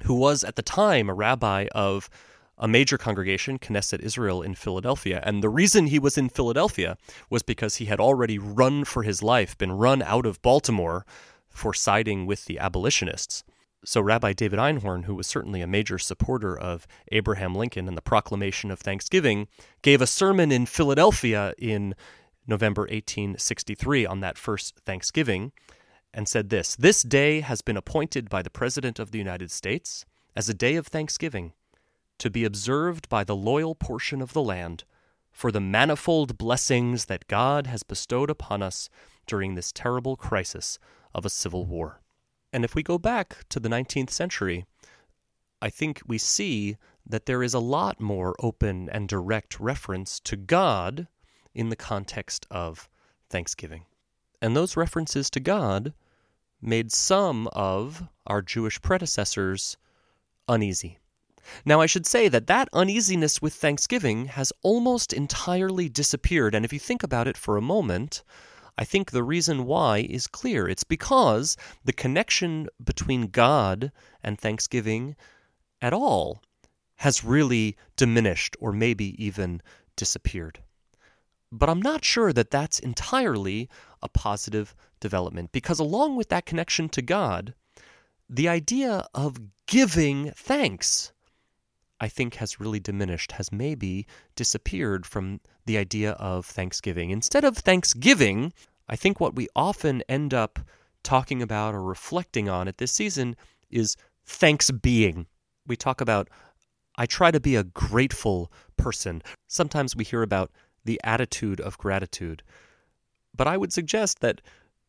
who 0.04 0.14
was 0.14 0.44
at 0.44 0.56
the 0.56 0.62
time 0.62 1.08
a 1.08 1.14
rabbi 1.14 1.66
of 1.74 2.10
a 2.58 2.68
major 2.68 2.96
congregation, 2.96 3.58
Keneseth 3.58 4.00
Israel, 4.00 4.40
in 4.40 4.54
Philadelphia. 4.54 5.22
And 5.24 5.42
the 5.42 5.48
reason 5.48 5.88
he 5.88 5.98
was 5.98 6.16
in 6.16 6.28
Philadelphia 6.28 6.96
was 7.28 7.42
because 7.42 7.76
he 7.76 7.84
had 7.86 8.00
already 8.00 8.38
run 8.38 8.84
for 8.84 9.02
his 9.02 9.22
life, 9.22 9.58
been 9.58 9.72
run 9.72 10.02
out 10.02 10.24
of 10.24 10.40
Baltimore 10.40 11.04
for 11.50 11.74
siding 11.74 12.24
with 12.24 12.46
the 12.46 12.58
abolitionists. 12.58 13.44
So, 13.84 14.00
Rabbi 14.00 14.32
David 14.32 14.58
Einhorn, 14.58 15.04
who 15.04 15.14
was 15.14 15.26
certainly 15.26 15.60
a 15.60 15.66
major 15.66 15.98
supporter 15.98 16.58
of 16.58 16.86
Abraham 17.12 17.54
Lincoln 17.54 17.86
and 17.86 17.96
the 17.96 18.02
proclamation 18.02 18.70
of 18.70 18.80
Thanksgiving, 18.80 19.48
gave 19.82 20.00
a 20.00 20.06
sermon 20.06 20.50
in 20.50 20.66
Philadelphia 20.66 21.54
in 21.58 21.94
November 22.46 22.82
1863 22.82 24.06
on 24.06 24.20
that 24.20 24.38
first 24.38 24.80
Thanksgiving 24.84 25.52
and 26.12 26.28
said 26.28 26.48
this 26.48 26.74
This 26.74 27.02
day 27.02 27.40
has 27.40 27.60
been 27.60 27.76
appointed 27.76 28.28
by 28.28 28.42
the 28.42 28.50
President 28.50 28.98
of 28.98 29.10
the 29.10 29.18
United 29.18 29.50
States 29.50 30.04
as 30.34 30.48
a 30.48 30.54
day 30.54 30.76
of 30.76 30.86
thanksgiving, 30.86 31.52
to 32.18 32.30
be 32.30 32.44
observed 32.44 33.08
by 33.08 33.24
the 33.24 33.36
loyal 33.36 33.74
portion 33.74 34.20
of 34.20 34.32
the 34.32 34.42
land 34.42 34.84
for 35.30 35.52
the 35.52 35.60
manifold 35.60 36.38
blessings 36.38 37.04
that 37.04 37.28
God 37.28 37.66
has 37.66 37.82
bestowed 37.82 38.30
upon 38.30 38.62
us 38.62 38.88
during 39.26 39.54
this 39.54 39.70
terrible 39.70 40.16
crisis 40.16 40.78
of 41.14 41.26
a 41.26 41.30
civil 41.30 41.66
war. 41.66 42.00
And 42.52 42.64
if 42.64 42.74
we 42.74 42.82
go 42.82 42.98
back 42.98 43.44
to 43.50 43.60
the 43.60 43.68
19th 43.68 44.10
century, 44.10 44.64
I 45.60 45.70
think 45.70 46.02
we 46.06 46.18
see 46.18 46.76
that 47.04 47.26
there 47.26 47.42
is 47.42 47.54
a 47.54 47.58
lot 47.58 48.00
more 48.00 48.34
open 48.40 48.88
and 48.90 49.08
direct 49.08 49.60
reference 49.60 50.20
to 50.20 50.36
God 50.36 51.08
in 51.54 51.68
the 51.68 51.76
context 51.76 52.46
of 52.50 52.88
Thanksgiving. 53.30 53.84
And 54.42 54.54
those 54.54 54.76
references 54.76 55.30
to 55.30 55.40
God 55.40 55.94
made 56.60 56.92
some 56.92 57.48
of 57.48 58.02
our 58.26 58.42
Jewish 58.42 58.80
predecessors 58.82 59.76
uneasy. 60.48 60.98
Now, 61.64 61.80
I 61.80 61.86
should 61.86 62.06
say 62.06 62.28
that 62.28 62.48
that 62.48 62.68
uneasiness 62.72 63.40
with 63.40 63.54
Thanksgiving 63.54 64.26
has 64.26 64.52
almost 64.62 65.12
entirely 65.12 65.88
disappeared, 65.88 66.54
and 66.54 66.64
if 66.64 66.72
you 66.72 66.80
think 66.80 67.02
about 67.02 67.28
it 67.28 67.36
for 67.36 67.56
a 67.56 67.62
moment, 67.62 68.24
I 68.78 68.84
think 68.84 69.10
the 69.10 69.22
reason 69.22 69.64
why 69.64 69.98
is 69.98 70.26
clear. 70.26 70.68
It's 70.68 70.84
because 70.84 71.56
the 71.84 71.92
connection 71.92 72.68
between 72.82 73.28
God 73.28 73.90
and 74.22 74.38
Thanksgiving 74.38 75.16
at 75.80 75.92
all 75.92 76.42
has 76.96 77.24
really 77.24 77.76
diminished 77.96 78.56
or 78.60 78.72
maybe 78.72 79.22
even 79.22 79.62
disappeared. 79.96 80.60
But 81.52 81.70
I'm 81.70 81.80
not 81.80 82.04
sure 82.04 82.32
that 82.32 82.50
that's 82.50 82.78
entirely 82.78 83.68
a 84.02 84.08
positive 84.08 84.74
development 85.00 85.52
because, 85.52 85.78
along 85.78 86.16
with 86.16 86.28
that 86.28 86.46
connection 86.46 86.88
to 86.90 87.02
God, 87.02 87.54
the 88.28 88.48
idea 88.48 89.06
of 89.14 89.38
giving 89.66 90.32
thanks, 90.32 91.12
I 92.00 92.08
think, 92.08 92.34
has 92.36 92.60
really 92.60 92.80
diminished, 92.80 93.32
has 93.32 93.52
maybe 93.52 94.06
disappeared 94.34 95.06
from 95.06 95.40
the 95.66 95.76
idea 95.76 96.12
of 96.12 96.46
thanksgiving. 96.46 97.10
Instead 97.10 97.44
of 97.44 97.56
thanksgiving, 97.56 98.52
I 98.88 98.96
think 98.96 99.20
what 99.20 99.34
we 99.34 99.48
often 99.54 100.02
end 100.08 100.32
up 100.32 100.58
talking 101.02 101.42
about 101.42 101.74
or 101.74 101.82
reflecting 101.82 102.48
on 102.48 102.68
at 102.68 102.78
this 102.78 102.92
season 102.92 103.36
is 103.70 103.96
thanks 104.24 104.70
being. 104.70 105.26
We 105.66 105.76
talk 105.76 106.00
about, 106.00 106.28
I 106.96 107.06
try 107.06 107.30
to 107.30 107.40
be 107.40 107.56
a 107.56 107.64
grateful 107.64 108.50
person. 108.76 109.22
Sometimes 109.48 109.94
we 109.94 110.04
hear 110.04 110.22
about 110.22 110.50
the 110.84 111.00
attitude 111.04 111.60
of 111.60 111.78
gratitude. 111.78 112.42
But 113.36 113.46
I 113.46 113.56
would 113.56 113.72
suggest 113.72 114.20
that 114.20 114.40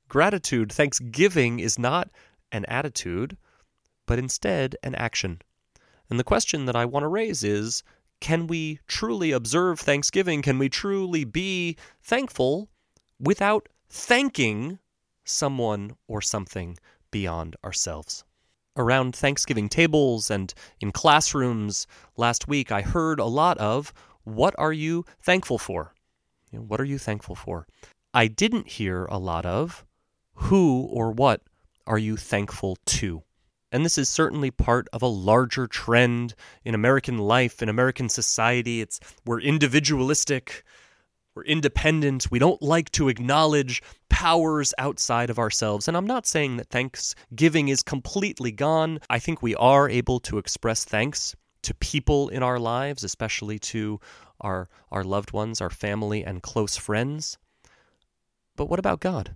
gratitude, 0.08 0.72
thanksgiving, 0.72 1.60
is 1.60 1.78
not 1.78 2.10
an 2.52 2.66
attitude, 2.66 3.36
but 4.06 4.20
instead 4.20 4.76
an 4.84 4.96
action. 4.96 5.42
And 6.10 6.20
the 6.20 6.24
question 6.24 6.66
that 6.66 6.76
I 6.76 6.86
want 6.86 7.04
to 7.04 7.10
raise 7.10 7.44
is 7.44 7.84
can 8.20 8.48
we 8.48 8.80
truly 8.88 9.32
observe 9.32 9.80
Thanksgiving? 9.80 10.42
Can 10.42 10.58
we 10.58 10.70
truly 10.70 11.24
be 11.24 11.78
thankful 12.02 12.70
without 13.20 13.70
thanking 13.90 14.80
someone 15.24 15.96
or 16.08 16.22
something 16.22 16.78
beyond 17.12 17.56
ourselves? 17.64 18.24
Around 18.76 19.16
Thanksgiving 19.16 19.70
tables 19.70 20.30
and 20.30 20.54
in 20.80 20.92
classrooms 20.92 21.88
last 22.16 22.48
week, 22.48 22.72
I 22.72 22.82
heard 22.82 23.20
a 23.20 23.26
lot 23.26 23.58
of 23.58 23.94
what 24.24 24.54
are 24.58 24.74
you 24.74 25.06
thankful 25.22 25.58
for? 25.58 25.94
What 26.52 26.80
are 26.80 26.86
you 26.86 26.98
thankful 26.98 27.36
for? 27.36 27.68
I 28.14 28.28
didn't 28.28 28.68
hear 28.68 29.06
a 29.06 29.18
lot 29.18 29.46
of 29.46 29.86
who 30.34 30.88
or 30.92 31.12
what 31.12 31.42
are 31.86 31.98
you 31.98 32.18
thankful 32.18 32.78
to? 32.86 33.24
And 33.72 33.84
this 33.84 33.98
is 33.98 34.08
certainly 34.08 34.52
part 34.52 34.88
of 34.94 35.02
a 35.02 35.08
larger 35.08 35.68
trend 35.68 36.36
in 36.64 36.74
American 36.74 37.18
life, 37.18 37.62
in 37.62 37.70
American 37.70 38.08
society. 38.10 38.82
It's 38.82 39.00
we're 39.26 39.42
individualistic, 39.42 40.64
we're 41.36 41.44
independent, 41.44 42.32
we 42.32 42.40
don't 42.40 42.62
like 42.62 42.90
to 42.92 43.10
acknowledge 43.10 43.84
powers 44.10 44.74
outside 44.78 45.30
of 45.30 45.38
ourselves. 45.38 45.88
And 45.88 45.98
I'm 45.98 46.08
not 46.08 46.26
saying 46.26 46.58
that 46.58 46.70
thanksgiving 46.70 47.68
is 47.68 47.84
completely 47.84 48.52
gone. 48.52 49.00
I 49.10 49.20
think 49.20 49.42
we 49.42 49.54
are 49.56 49.90
able 49.90 50.20
to 50.22 50.38
express 50.38 50.86
thanks 50.86 51.36
to 51.64 51.74
people 51.76 52.30
in 52.30 52.44
our 52.44 52.60
lives, 52.60 53.04
especially 53.04 53.60
to 53.60 54.00
our, 54.40 54.70
our 54.92 55.04
loved 55.04 55.34
ones, 55.34 55.60
our 55.60 55.70
family, 55.70 56.24
and 56.24 56.42
close 56.42 56.78
friends. 56.78 57.38
But 58.56 58.70
what 58.70 58.80
about 58.80 59.02
God? 59.02 59.36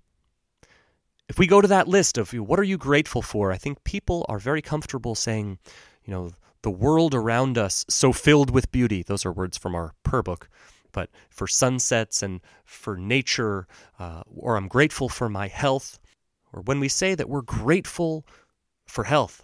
If 1.32 1.40
we 1.40 1.48
go 1.48 1.62
to 1.62 1.68
that 1.70 1.88
list 1.88 2.18
of 2.18 2.34
what 2.34 2.60
are 2.60 2.64
you 2.64 2.78
grateful 2.78 3.22
for, 3.22 3.54
I 3.54 3.58
think 3.58 3.86
people 3.86 4.26
are 4.28 4.38
very 4.38 4.62
comfortable 4.62 5.16
saying, 5.16 5.60
you 6.04 6.12
know, 6.12 6.32
the 6.62 6.70
world 6.70 7.16
around 7.16 7.58
us 7.58 7.86
so 7.88 8.12
filled 8.12 8.52
with 8.52 8.70
beauty. 8.70 9.02
Those 9.02 9.26
are 9.26 9.32
words 9.32 9.58
from 9.58 9.74
our 9.74 9.94
prayer 10.04 10.24
book. 10.24 10.50
But 10.92 11.10
for 11.30 11.48
sunsets 11.48 12.22
and 12.22 12.42
for 12.66 12.98
nature, 12.98 13.66
uh, 13.98 14.24
or 14.28 14.58
I'm 14.58 14.68
grateful 14.68 15.08
for 15.08 15.30
my 15.30 15.48
health, 15.48 16.00
or 16.52 16.64
when 16.64 16.82
we 16.82 16.90
say 16.90 17.16
that 17.16 17.30
we're 17.30 17.44
grateful 17.44 18.26
for 18.86 19.06
health, 19.06 19.42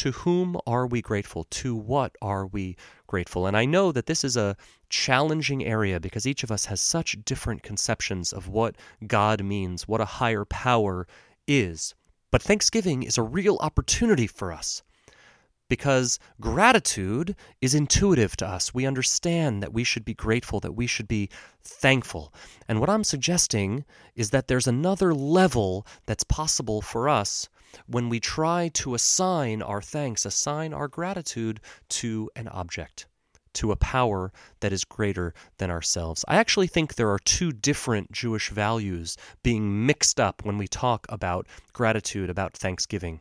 to 0.00 0.12
whom 0.12 0.56
are 0.66 0.86
we 0.86 1.02
grateful? 1.02 1.44
To 1.44 1.76
what 1.76 2.16
are 2.22 2.46
we 2.46 2.74
grateful? 3.06 3.46
And 3.46 3.54
I 3.54 3.66
know 3.66 3.92
that 3.92 4.06
this 4.06 4.24
is 4.24 4.34
a 4.34 4.56
challenging 4.88 5.62
area 5.62 6.00
because 6.00 6.26
each 6.26 6.42
of 6.42 6.50
us 6.50 6.64
has 6.64 6.80
such 6.80 7.22
different 7.26 7.62
conceptions 7.62 8.32
of 8.32 8.48
what 8.48 8.76
God 9.06 9.44
means, 9.44 9.86
what 9.86 10.00
a 10.00 10.06
higher 10.06 10.46
power 10.46 11.06
is. 11.46 11.94
But 12.30 12.40
Thanksgiving 12.40 13.02
is 13.02 13.18
a 13.18 13.22
real 13.22 13.58
opportunity 13.60 14.26
for 14.26 14.52
us 14.52 14.82
because 15.68 16.18
gratitude 16.40 17.36
is 17.60 17.74
intuitive 17.74 18.38
to 18.38 18.46
us. 18.48 18.72
We 18.72 18.86
understand 18.86 19.62
that 19.62 19.74
we 19.74 19.84
should 19.84 20.06
be 20.06 20.14
grateful, 20.14 20.60
that 20.60 20.72
we 20.72 20.86
should 20.86 21.08
be 21.08 21.28
thankful. 21.62 22.32
And 22.66 22.80
what 22.80 22.88
I'm 22.88 23.04
suggesting 23.04 23.84
is 24.16 24.30
that 24.30 24.48
there's 24.48 24.66
another 24.66 25.12
level 25.12 25.86
that's 26.06 26.24
possible 26.24 26.80
for 26.80 27.06
us 27.06 27.50
when 27.86 28.08
we 28.08 28.20
try 28.20 28.68
to 28.74 28.94
assign 28.94 29.62
our 29.62 29.82
thanks, 29.82 30.24
assign 30.24 30.72
our 30.72 30.88
gratitude 30.88 31.60
to 31.88 32.30
an 32.36 32.48
object, 32.48 33.06
to 33.54 33.72
a 33.72 33.76
power 33.76 34.32
that 34.60 34.72
is 34.72 34.84
greater 34.84 35.34
than 35.58 35.70
ourselves. 35.70 36.24
I 36.28 36.36
actually 36.36 36.66
think 36.66 36.94
there 36.94 37.10
are 37.10 37.18
two 37.18 37.52
different 37.52 38.12
Jewish 38.12 38.50
values 38.50 39.16
being 39.42 39.86
mixed 39.86 40.20
up 40.20 40.44
when 40.44 40.58
we 40.58 40.68
talk 40.68 41.06
about 41.08 41.46
gratitude, 41.72 42.30
about 42.30 42.54
thanksgiving. 42.54 43.20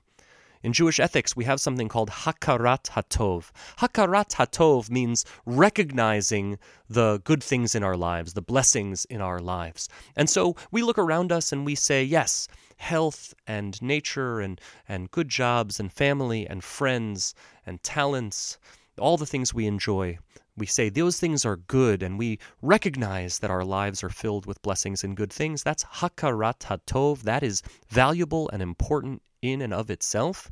In 0.61 0.73
Jewish 0.73 0.99
ethics, 0.99 1.37
we 1.37 1.45
have 1.45 1.61
something 1.61 1.87
called 1.87 2.09
Hakarat 2.09 2.89
Hatov. 2.89 3.51
Hakarat 3.79 4.31
Hatov 4.35 4.89
means 4.89 5.23
recognizing 5.45 6.59
the 6.89 7.21
good 7.23 7.41
things 7.41 7.75
in 7.75 7.83
our 7.83 7.95
lives, 7.95 8.33
the 8.33 8.41
blessings 8.41 9.05
in 9.05 9.21
our 9.21 9.39
lives. 9.39 9.87
And 10.17 10.29
so 10.29 10.57
we 10.69 10.81
look 10.81 10.97
around 10.97 11.31
us 11.31 11.53
and 11.53 11.65
we 11.65 11.75
say, 11.75 12.03
yes, 12.03 12.49
health 12.79 13.33
and 13.45 13.79
nature 13.81 14.39
and, 14.39 14.59
and 14.87 15.11
good 15.11 15.27
jobs 15.27 15.79
and 15.79 15.91
family 15.91 16.47
and 16.47 16.63
friends 16.63 17.35
and 17.65 17.83
talents, 17.83 18.57
all 18.97 19.17
the 19.17 19.25
things 19.25 19.53
we 19.53 19.67
enjoy. 19.67 20.17
We 20.55 20.65
say 20.65 20.89
those 20.89 21.19
things 21.19 21.45
are 21.45 21.57
good 21.57 22.01
and 22.01 22.17
we 22.17 22.39
recognize 22.61 23.39
that 23.39 23.51
our 23.51 23.65
lives 23.65 24.01
are 24.01 24.09
filled 24.09 24.45
with 24.45 24.61
blessings 24.61 25.03
and 25.03 25.15
good 25.15 25.31
things. 25.31 25.61
That's 25.61 25.83
Hakarat 25.83 26.59
Hatov. 26.59 27.23
That 27.23 27.43
is 27.43 27.61
valuable 27.89 28.49
and 28.51 28.61
important 28.61 29.21
in 29.41 29.61
and 29.61 29.73
of 29.73 29.89
itself, 29.89 30.49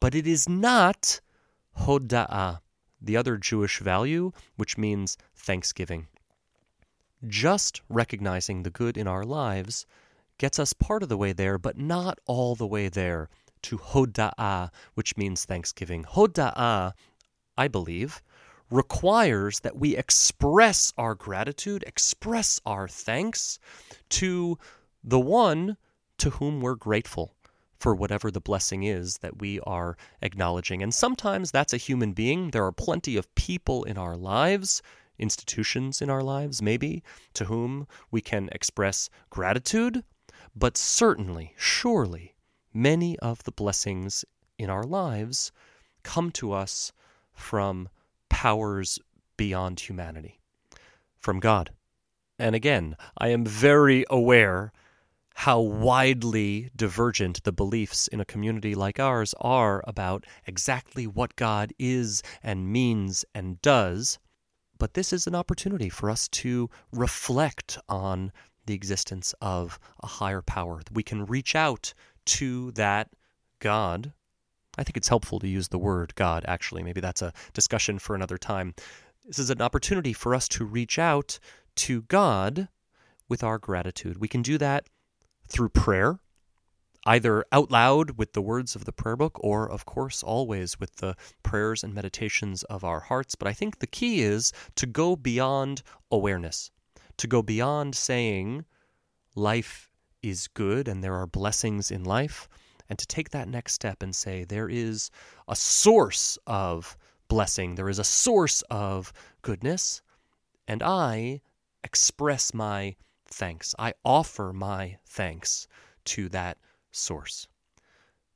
but 0.00 0.14
it 0.14 0.26
is 0.26 0.48
not 0.48 1.20
hoda'ah, 1.80 2.60
the 3.00 3.16
other 3.16 3.36
Jewish 3.36 3.80
value, 3.80 4.30
which 4.56 4.78
means 4.78 5.18
thanksgiving. 5.34 6.06
Just 7.26 7.82
recognizing 7.88 8.62
the 8.62 8.70
good 8.70 8.96
in 8.96 9.08
our 9.08 9.24
lives 9.24 9.86
gets 10.38 10.58
us 10.58 10.72
part 10.72 11.02
of 11.02 11.08
the 11.08 11.16
way 11.16 11.32
there, 11.32 11.58
but 11.58 11.78
not 11.78 12.18
all 12.26 12.54
the 12.54 12.66
way 12.66 12.88
there 12.88 13.28
to 13.62 13.78
hoda'ah, 13.78 14.70
which 14.94 15.16
means 15.16 15.44
thanksgiving. 15.44 16.04
Hoda'ah, 16.04 16.92
I 17.56 17.68
believe, 17.68 18.22
requires 18.70 19.60
that 19.60 19.76
we 19.76 19.96
express 19.96 20.92
our 20.98 21.14
gratitude, 21.14 21.84
express 21.86 22.60
our 22.66 22.88
thanks 22.88 23.58
to 24.10 24.58
the 25.02 25.20
one 25.20 25.76
to 26.18 26.30
whom 26.30 26.60
we're 26.60 26.74
grateful 26.74 27.34
for 27.78 27.94
whatever 27.94 28.30
the 28.30 28.40
blessing 28.40 28.82
is 28.82 29.18
that 29.18 29.38
we 29.40 29.60
are 29.60 29.96
acknowledging. 30.22 30.82
And 30.82 30.94
sometimes 30.94 31.50
that's 31.50 31.74
a 31.74 31.78
human 31.78 32.12
being. 32.12 32.50
There 32.50 32.64
are 32.64 32.72
plenty 32.72 33.16
of 33.16 33.32
people 33.34 33.84
in 33.84 33.98
our 33.98 34.16
lives, 34.16 34.80
institutions 35.18 36.00
in 36.00 36.08
our 36.08 36.22
lives, 36.22 36.62
maybe, 36.62 37.02
to 37.34 37.44
whom 37.44 37.86
we 38.10 38.20
can 38.20 38.48
express 38.52 39.10
gratitude. 39.30 40.02
But 40.56 40.76
certainly, 40.76 41.54
surely, 41.56 42.36
many 42.72 43.18
of 43.18 43.42
the 43.44 43.52
blessings 43.52 44.24
in 44.58 44.70
our 44.70 44.84
lives 44.84 45.50
come 46.02 46.30
to 46.32 46.52
us 46.52 46.92
from 47.32 47.88
powers 48.28 48.98
beyond 49.36 49.80
humanity, 49.80 50.40
from 51.18 51.40
God. 51.40 51.72
And 52.38 52.54
again, 52.54 52.96
I 53.18 53.28
am 53.28 53.44
very 53.44 54.04
aware 54.08 54.72
how 55.34 55.60
widely 55.60 56.70
divergent 56.76 57.42
the 57.42 57.52
beliefs 57.52 58.06
in 58.08 58.20
a 58.20 58.24
community 58.24 58.74
like 58.76 59.00
ours 59.00 59.34
are 59.40 59.82
about 59.86 60.24
exactly 60.46 61.06
what 61.06 61.34
God 61.34 61.72
is 61.78 62.22
and 62.42 62.72
means 62.72 63.24
and 63.34 63.60
does. 63.60 64.20
But 64.78 64.94
this 64.94 65.12
is 65.12 65.26
an 65.26 65.34
opportunity 65.34 65.88
for 65.88 66.08
us 66.08 66.28
to 66.28 66.70
reflect 66.92 67.78
on 67.88 68.32
the 68.66 68.74
existence 68.74 69.34
of 69.40 69.78
a 70.02 70.06
higher 70.06 70.42
power. 70.42 70.82
We 70.92 71.02
can 71.02 71.26
reach 71.26 71.54
out 71.54 71.94
to 72.26 72.70
that 72.72 73.10
God. 73.58 74.12
I 74.76 74.82
think 74.82 74.96
it's 74.96 75.08
helpful 75.08 75.38
to 75.38 75.48
use 75.48 75.68
the 75.68 75.78
word 75.78 76.14
God, 76.14 76.44
actually. 76.48 76.82
Maybe 76.82 77.00
that's 77.00 77.22
a 77.22 77.32
discussion 77.52 77.98
for 77.98 78.14
another 78.14 78.38
time. 78.38 78.74
This 79.24 79.38
is 79.38 79.50
an 79.50 79.62
opportunity 79.62 80.12
for 80.12 80.34
us 80.34 80.48
to 80.48 80.64
reach 80.64 80.98
out 80.98 81.38
to 81.76 82.02
God 82.02 82.68
with 83.28 83.42
our 83.42 83.58
gratitude. 83.58 84.18
We 84.18 84.28
can 84.28 84.42
do 84.42 84.58
that 84.58 84.86
through 85.48 85.70
prayer, 85.70 86.18
either 87.06 87.44
out 87.52 87.70
loud 87.70 88.18
with 88.18 88.32
the 88.32 88.42
words 88.42 88.74
of 88.74 88.84
the 88.84 88.92
prayer 88.92 89.16
book, 89.16 89.38
or, 89.40 89.70
of 89.70 89.86
course, 89.86 90.22
always 90.22 90.80
with 90.80 90.96
the 90.96 91.14
prayers 91.42 91.84
and 91.84 91.94
meditations 91.94 92.64
of 92.64 92.84
our 92.84 93.00
hearts. 93.00 93.34
But 93.34 93.48
I 93.48 93.52
think 93.52 93.78
the 93.78 93.86
key 93.86 94.22
is 94.22 94.52
to 94.76 94.86
go 94.86 95.16
beyond 95.16 95.82
awareness, 96.10 96.70
to 97.16 97.26
go 97.26 97.42
beyond 97.42 97.94
saying 97.94 98.64
life 99.34 99.90
is 100.22 100.48
good 100.48 100.88
and 100.88 101.02
there 101.02 101.14
are 101.14 101.26
blessings 101.26 101.90
in 101.90 102.04
life, 102.04 102.48
and 102.88 102.98
to 102.98 103.06
take 103.06 103.30
that 103.30 103.48
next 103.48 103.72
step 103.72 104.02
and 104.02 104.14
say 104.14 104.44
there 104.44 104.68
is 104.68 105.10
a 105.48 105.56
source 105.56 106.38
of 106.46 106.96
blessing, 107.28 107.74
there 107.74 107.88
is 107.88 107.98
a 107.98 108.04
source 108.04 108.62
of 108.70 109.12
goodness, 109.42 110.02
and 110.68 110.82
I 110.82 111.40
express 111.82 112.54
my 112.54 112.96
thanks. 113.26 113.74
I 113.78 113.94
offer 114.04 114.52
my 114.52 114.98
thanks 115.06 115.66
to 116.06 116.28
that 116.30 116.58
source. 116.92 117.48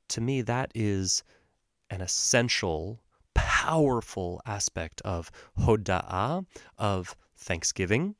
To 0.09 0.21
me, 0.21 0.41
that 0.41 0.71
is 0.75 1.23
an 1.89 2.01
essential, 2.01 2.99
powerful 3.33 4.41
aspect 4.45 5.01
of 5.05 5.31
hoda'ah, 5.59 6.45
of 6.77 7.15
thanksgiving. 7.37 8.15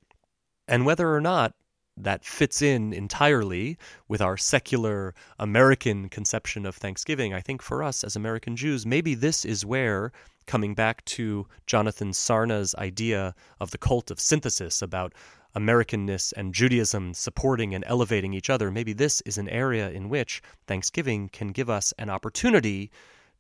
And 0.70 0.86
whether 0.86 1.16
or 1.16 1.20
not 1.20 1.56
that 1.98 2.24
fits 2.24 2.62
in 2.62 2.94
entirely 2.94 3.76
with 4.08 4.22
our 4.22 4.38
secular 4.38 5.16
American 5.40 6.10
conception 6.10 6.64
of 6.64 6.76
Thanksgiving, 6.76 7.34
I 7.34 7.42
think 7.42 7.64
for 7.64 7.82
us 7.82 8.04
as 8.04 8.16
American 8.16 8.56
Jews, 8.56 8.86
maybe 8.86 9.16
this 9.16 9.46
is 9.46 9.66
where, 9.66 10.12
coming 10.46 10.76
back 10.76 11.04
to 11.06 11.48
Jonathan 11.66 12.14
Sarna's 12.14 12.76
idea 12.76 13.34
of 13.60 13.72
the 13.72 13.80
cult 13.80 14.12
of 14.12 14.20
synthesis 14.20 14.84
about 14.84 15.16
Americanness 15.56 16.34
and 16.38 16.54
Judaism 16.54 17.16
supporting 17.16 17.74
and 17.74 17.84
elevating 17.88 18.34
each 18.34 18.52
other, 18.52 18.70
maybe 18.70 18.94
this 18.94 19.22
is 19.22 19.40
an 19.40 19.50
area 19.50 19.90
in 19.90 20.08
which 20.08 20.44
Thanksgiving 20.68 21.30
can 21.30 21.48
give 21.48 21.72
us 21.72 21.96
an 21.98 22.12
opportunity 22.12 22.92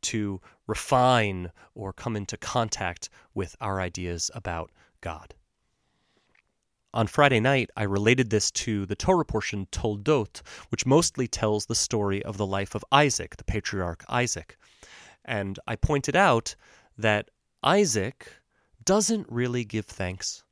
to 0.01 0.41
refine 0.65 1.51
or 1.75 1.93
come 1.93 2.15
into 2.15 2.37
contact 2.37 3.07
with 3.35 3.55
our 3.61 3.79
ideas 3.79 4.31
about 4.33 4.71
God. 5.01 5.35
On 6.91 7.05
Friday 7.05 7.39
night, 7.39 7.69
I 7.77 7.83
related 7.83 8.31
this 8.31 8.49
to 8.51 8.87
the 8.87 8.95
Torah 8.95 9.23
portion 9.23 9.67
Toldot, 9.71 10.41
which 10.69 10.87
mostly 10.87 11.27
tells 11.27 11.67
the 11.67 11.75
story 11.75 12.23
of 12.23 12.37
the 12.37 12.47
life 12.47 12.73
of 12.73 12.83
Isaac, 12.91 13.37
the 13.37 13.43
patriarch 13.43 14.03
Isaac. 14.09 14.57
And 15.23 15.59
I 15.67 15.75
pointed 15.75 16.15
out 16.15 16.55
that 16.97 17.29
Isaac 17.61 18.33
doesn't 18.85 19.27
really 19.29 19.65
give 19.65 19.85
thanks. 19.85 20.43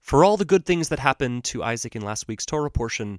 For 0.00 0.24
all 0.24 0.36
the 0.36 0.44
good 0.44 0.64
things 0.64 0.90
that 0.90 1.00
happened 1.00 1.42
to 1.44 1.64
Isaac 1.64 1.96
in 1.96 2.02
last 2.02 2.28
week's 2.28 2.46
Torah 2.46 2.70
portion, 2.70 3.18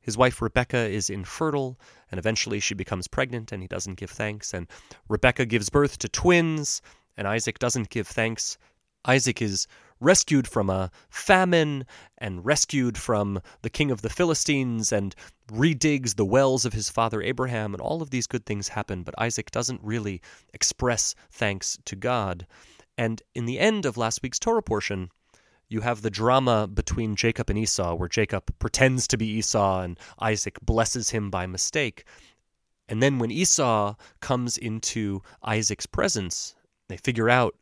his 0.00 0.16
wife 0.16 0.40
Rebecca 0.40 0.78
is 0.78 1.10
infertile, 1.10 1.80
and 2.08 2.20
eventually 2.20 2.60
she 2.60 2.74
becomes 2.74 3.08
pregnant, 3.08 3.50
and 3.50 3.62
he 3.62 3.68
doesn't 3.68 3.96
give 3.96 4.10
thanks. 4.10 4.54
And 4.54 4.68
Rebecca 5.08 5.44
gives 5.44 5.70
birth 5.70 5.98
to 5.98 6.08
twins, 6.08 6.82
and 7.16 7.26
Isaac 7.26 7.58
doesn't 7.58 7.90
give 7.90 8.06
thanks. 8.06 8.58
Isaac 9.04 9.42
is 9.42 9.66
rescued 10.00 10.46
from 10.46 10.68
a 10.70 10.90
famine 11.08 11.84
and 12.18 12.44
rescued 12.44 12.98
from 12.98 13.40
the 13.62 13.70
king 13.70 13.90
of 13.90 14.02
the 14.02 14.10
Philistines 14.10 14.92
and 14.92 15.14
redigs 15.50 16.16
the 16.16 16.24
wells 16.24 16.64
of 16.64 16.72
his 16.72 16.88
father 16.88 17.22
Abraham. 17.22 17.74
And 17.74 17.80
all 17.80 18.02
of 18.02 18.10
these 18.10 18.26
good 18.26 18.46
things 18.46 18.68
happen, 18.68 19.02
but 19.02 19.14
Isaac 19.18 19.50
doesn't 19.50 19.80
really 19.82 20.20
express 20.52 21.14
thanks 21.30 21.78
to 21.84 21.96
God. 21.96 22.46
And 22.96 23.22
in 23.34 23.46
the 23.46 23.58
end 23.58 23.86
of 23.86 23.96
last 23.96 24.22
week's 24.22 24.38
Torah 24.38 24.62
portion, 24.62 25.10
you 25.68 25.80
have 25.80 26.02
the 26.02 26.10
drama 26.10 26.68
between 26.68 27.16
Jacob 27.16 27.50
and 27.50 27.58
Esau, 27.58 27.94
where 27.94 28.08
Jacob 28.08 28.44
pretends 28.58 29.08
to 29.08 29.16
be 29.16 29.26
Esau 29.26 29.80
and 29.80 29.98
Isaac 30.20 30.58
blesses 30.60 31.10
him 31.10 31.30
by 31.30 31.46
mistake. 31.46 32.04
And 32.88 33.02
then 33.02 33.18
when 33.18 33.30
Esau 33.30 33.94
comes 34.20 34.58
into 34.58 35.22
Isaac's 35.42 35.86
presence, 35.86 36.54
they 36.88 36.98
figure 36.98 37.30
out 37.30 37.56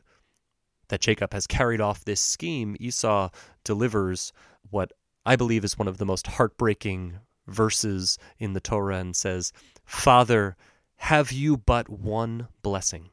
that 0.93 1.01
Jacob 1.01 1.33
has 1.33 1.47
carried 1.47 1.81
off 1.81 2.05
this 2.05 2.21
scheme. 2.21 2.77
Esau 2.79 3.31
delivers 3.65 4.31
what 4.69 4.93
I 5.25 5.37
believe 5.37 5.65
is 5.65 5.79
one 5.79 5.89
of 5.89 5.97
the 5.97 6.05
most 6.05 6.27
heartbreaking 6.27 7.15
verses 7.47 8.19
in 8.39 8.53
the 8.53 8.61
Torah 8.61 8.99
and 8.99 9.17
says, 9.17 9.55
Father, 9.87 10.55
have 10.97 11.33
you 11.33 11.57
but 11.57 11.89
one 11.89 12.49
blessing? 12.61 13.09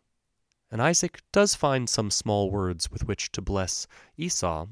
And 0.70 0.82
Isaac 0.82 1.22
does 1.32 1.56
find 1.56 1.90
some 1.90 2.12
small 2.12 2.52
words 2.52 2.92
with 2.92 3.08
which 3.08 3.32
to 3.32 3.42
bless 3.42 3.88
Esau. 4.18 4.68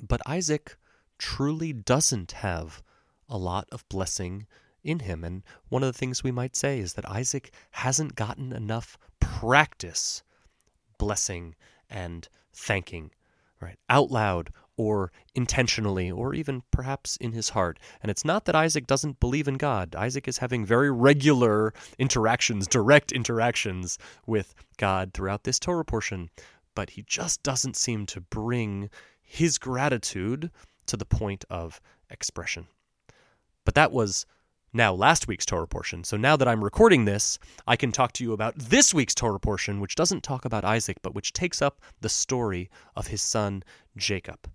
But 0.00 0.20
Isaac 0.26 0.76
truly 1.16 1.72
doesn't 1.72 2.32
have 2.32 2.82
a 3.28 3.38
lot 3.38 3.68
of 3.70 3.88
blessing 3.88 4.48
in 4.82 4.98
him. 4.98 5.22
And 5.22 5.44
one 5.68 5.84
of 5.84 5.92
the 5.92 5.96
things 5.96 6.24
we 6.24 6.32
might 6.32 6.56
say 6.56 6.80
is 6.80 6.94
that 6.94 7.08
Isaac 7.08 7.52
hasn't 7.70 8.16
gotten 8.16 8.52
enough 8.52 8.98
practice 9.20 10.24
blessing 10.98 11.54
and 11.88 12.28
thanking, 12.52 13.10
right? 13.60 13.78
Out 13.88 14.10
loud 14.10 14.50
or 14.76 15.10
intentionally 15.34 16.10
or 16.10 16.34
even 16.34 16.62
perhaps 16.70 17.16
in 17.16 17.32
his 17.32 17.50
heart. 17.50 17.78
And 18.02 18.10
it's 18.10 18.24
not 18.24 18.44
that 18.44 18.54
Isaac 18.54 18.86
doesn't 18.86 19.20
believe 19.20 19.48
in 19.48 19.56
God. 19.56 19.94
Isaac 19.96 20.28
is 20.28 20.38
having 20.38 20.64
very 20.64 20.90
regular 20.90 21.74
interactions, 21.98 22.66
direct 22.66 23.10
interactions 23.12 23.98
with 24.26 24.54
God 24.76 25.12
throughout 25.12 25.44
this 25.44 25.58
Torah 25.58 25.84
portion, 25.84 26.30
but 26.74 26.90
he 26.90 27.02
just 27.02 27.42
doesn't 27.42 27.76
seem 27.76 28.06
to 28.06 28.20
bring 28.20 28.88
his 29.20 29.58
gratitude 29.58 30.50
to 30.86 30.96
the 30.96 31.04
point 31.04 31.44
of 31.50 31.80
expression. 32.08 32.68
But 33.64 33.74
that 33.74 33.92
was 33.92 34.24
now 34.78 34.94
last 34.94 35.26
week's 35.26 35.44
Torah 35.44 35.66
portion. 35.66 36.04
So 36.04 36.16
now 36.16 36.36
that 36.36 36.46
I'm 36.46 36.62
recording 36.62 37.04
this, 37.04 37.38
I 37.66 37.74
can 37.74 37.90
talk 37.90 38.12
to 38.12 38.24
you 38.24 38.32
about 38.32 38.54
this 38.54 38.94
week's 38.94 39.14
Torah 39.14 39.40
portion, 39.40 39.80
which 39.80 39.96
doesn't 39.96 40.22
talk 40.22 40.44
about 40.44 40.64
Isaac, 40.64 40.98
but 41.02 41.14
which 41.14 41.32
takes 41.32 41.60
up 41.60 41.82
the 42.00 42.08
story 42.08 42.70
of 42.94 43.08
his 43.08 43.20
son 43.20 43.64
Jacob. 43.96 44.48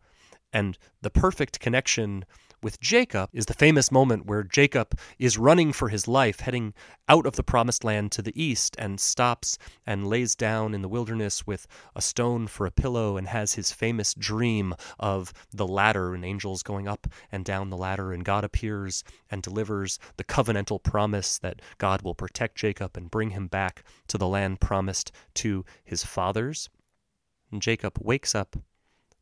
And 0.53 0.77
the 1.01 1.09
perfect 1.09 1.59
connection 1.59 2.23
with 2.63 2.79
Jacob 2.79 3.29
is 3.33 3.45
the 3.45 3.53
famous 3.53 3.91
moment 3.91 4.25
where 4.25 4.43
Jacob 4.43 4.97
is 5.19 5.37
running 5.37 5.73
for 5.73 5.89
his 5.89 6.07
life, 6.07 6.39
heading 6.39 6.73
out 7.09 7.25
of 7.25 7.35
the 7.35 7.43
promised 7.43 7.83
land 7.83 8.11
to 8.13 8.21
the 8.21 8.41
east, 8.41 8.75
and 8.79 8.99
stops 8.99 9.57
and 9.85 10.07
lays 10.07 10.33
down 10.33 10.73
in 10.73 10.81
the 10.81 10.87
wilderness 10.87 11.45
with 11.45 11.67
a 11.95 12.01
stone 12.01 12.47
for 12.47 12.65
a 12.65 12.71
pillow 12.71 13.17
and 13.17 13.27
has 13.27 13.53
his 13.53 13.71
famous 13.71 14.13
dream 14.13 14.73
of 14.99 15.33
the 15.51 15.67
ladder 15.67 16.15
and 16.15 16.23
angels 16.23 16.63
going 16.63 16.87
up 16.87 17.05
and 17.31 17.43
down 17.43 17.69
the 17.69 17.77
ladder. 17.77 18.13
And 18.13 18.23
God 18.23 18.43
appears 18.45 19.03
and 19.29 19.43
delivers 19.43 19.99
the 20.15 20.23
covenantal 20.23 20.81
promise 20.81 21.37
that 21.39 21.61
God 21.77 22.01
will 22.01 22.15
protect 22.15 22.55
Jacob 22.55 22.95
and 22.95 23.11
bring 23.11 23.31
him 23.31 23.47
back 23.47 23.83
to 24.07 24.17
the 24.17 24.27
land 24.27 24.61
promised 24.61 25.11
to 25.35 25.65
his 25.83 26.03
fathers. 26.03 26.69
And 27.51 27.61
Jacob 27.61 27.97
wakes 28.01 28.33
up 28.33 28.55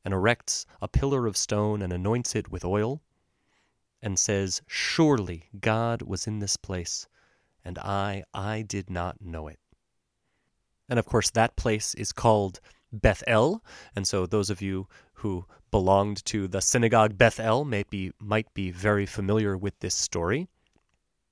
and 0.06 0.14
erects 0.14 0.66
a 0.82 0.88
pillar 0.88 1.28
of 1.28 1.38
stone 1.38 1.82
and 1.82 1.92
anoints 1.92 2.36
it 2.36 2.52
with 2.52 2.64
oil, 2.64 3.02
and 4.02 4.18
says, 4.18 4.62
Surely 4.68 5.50
God 5.60 6.02
was 6.02 6.28
in 6.28 6.40
this 6.40 6.58
place, 6.58 7.08
and 7.64 7.78
I, 7.80 8.24
I 8.34 8.64
did 8.64 8.90
not 8.90 9.22
know 9.22 9.48
it. 9.48 9.60
And 10.90 11.00
of 11.00 11.06
course, 11.06 11.30
that 11.32 11.56
place 11.56 11.94
is 11.94 12.12
called 12.12 12.60
Bethel, 12.92 13.64
and 13.96 14.08
so 14.08 14.26
those 14.26 14.50
of 14.50 14.62
you 14.62 14.88
who 15.14 15.46
belonged 15.72 16.24
to 16.26 16.48
the 16.48 16.62
synagogue 16.62 17.18
Bethel 17.18 17.64
may 17.64 17.84
be, 17.90 18.12
might 18.20 18.54
be 18.54 18.72
very 18.72 19.06
familiar 19.06 19.58
with 19.58 19.80
this 19.80 19.96
story. 19.96 20.48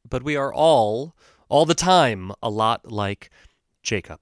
But 0.07 0.23
we 0.23 0.37
are 0.37 0.53
all, 0.53 1.15
all 1.49 1.65
the 1.65 1.75
time, 1.75 2.31
a 2.41 2.49
lot 2.49 2.89
like 2.89 3.29
Jacob. 3.83 4.19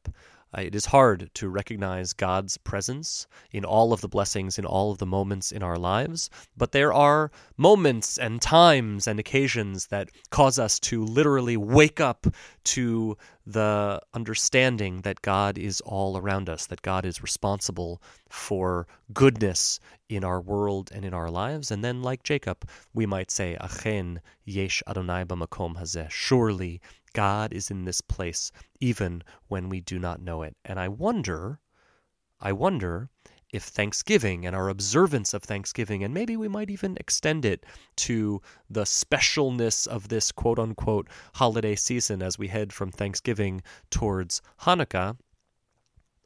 Uh, 0.55 0.62
it 0.62 0.75
is 0.75 0.86
hard 0.86 1.29
to 1.33 1.49
recognize 1.49 2.13
God's 2.13 2.57
presence 2.57 3.27
in 3.51 3.65
all 3.65 3.93
of 3.93 4.01
the 4.01 4.07
blessings, 4.07 4.57
in 4.57 4.65
all 4.65 4.91
of 4.91 4.97
the 4.97 5.05
moments 5.05 5.51
in 5.51 5.63
our 5.63 5.77
lives, 5.77 6.29
but 6.55 6.71
there 6.71 6.93
are 6.93 7.31
moments 7.57 8.17
and 8.17 8.41
times 8.41 9.07
and 9.07 9.19
occasions 9.19 9.88
that 9.88 10.10
cause 10.29 10.57
us 10.57 10.79
to 10.79 11.03
literally 11.03 11.57
wake 11.57 11.99
up 11.99 12.27
to 12.63 13.17
the 13.45 14.01
understanding 14.13 15.01
that 15.01 15.21
God 15.21 15.57
is 15.57 15.81
all 15.81 16.17
around 16.17 16.49
us, 16.49 16.65
that 16.67 16.81
God 16.81 17.05
is 17.05 17.21
responsible 17.23 18.01
for 18.29 18.88
goodness 19.13 19.79
in 20.10 20.23
our 20.23 20.41
world 20.41 20.89
and 20.93 21.05
in 21.05 21.13
our 21.13 21.29
lives. 21.29 21.71
And 21.71 21.83
then, 21.83 22.01
like 22.01 22.23
Jacob, 22.23 22.67
we 22.93 23.05
might 23.05 23.31
say, 23.31 23.57
Achen 23.60 24.19
yesh 24.45 24.83
Adonai 24.88 25.23
b'makom 25.23 25.77
hazeh. 25.77 26.10
Surely 26.10 26.81
God 27.17 27.51
is 27.51 27.71
in 27.71 27.84
this 27.84 27.99
place 27.99 28.51
even 28.80 29.23
when 29.47 29.69
we 29.69 29.82
do 29.82 29.97
not 29.97 30.21
know 30.21 30.43
it. 30.43 30.56
And 30.63 30.80
I 30.80 30.88
wonder, 30.88 31.60
I 32.39 32.51
wonder 32.51 33.10
if 33.51 33.63
Thanksgiving 33.63 34.45
and 34.45 34.56
our 34.56 34.69
observance 34.69 35.34
of 35.34 35.41
Thanksgiving, 35.41 36.03
and 36.03 36.13
maybe 36.13 36.38
we 36.38 36.47
might 36.47 36.69
even 36.69 36.95
extend 36.97 37.43
it 37.43 37.65
to 38.06 38.39
the 38.69 38.84
specialness 38.84 39.88
of 39.88 40.10
this 40.10 40.32
quote 40.32 40.60
unquote 40.60 41.08
holiday 41.34 41.75
season 41.75 42.21
as 42.21 42.38
we 42.38 42.49
head 42.49 42.71
from 42.71 42.91
Thanksgiving 42.91 43.63
towards 43.89 44.43
Hanukkah. 44.62 45.17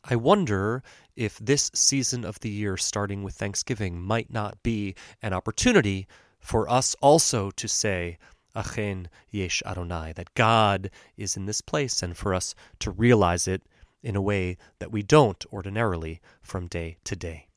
I 0.03 0.17
wonder 0.17 0.83
if 1.15 1.39
this 1.39 1.71
season 1.73 2.25
of 2.25 2.41
the 2.41 2.49
year, 2.49 2.75
starting 2.75 3.23
with 3.23 3.35
Thanksgiving, 3.35 4.01
might 4.01 4.29
not 4.29 4.61
be 4.61 4.95
an 5.21 5.31
opportunity 5.31 6.05
for 6.41 6.69
us 6.69 6.97
also 7.01 7.49
to 7.51 7.67
say, 7.69 8.17
Achen 8.55 9.07
Yesh 9.29 9.61
Adonai, 9.65 10.13
that 10.13 10.33
God 10.33 10.89
is 11.17 11.37
in 11.37 11.45
this 11.45 11.61
place, 11.61 12.01
and 12.03 12.15
for 12.15 12.33
us 12.33 12.55
to 12.79 12.91
realize 12.91 13.47
it 13.47 13.63
in 14.03 14.15
a 14.15 14.21
way 14.21 14.57
that 14.79 14.91
we 14.91 15.03
don't 15.03 15.45
ordinarily 15.51 16.21
from 16.41 16.67
day 16.67 16.97
to 17.03 17.15
day. 17.15 17.47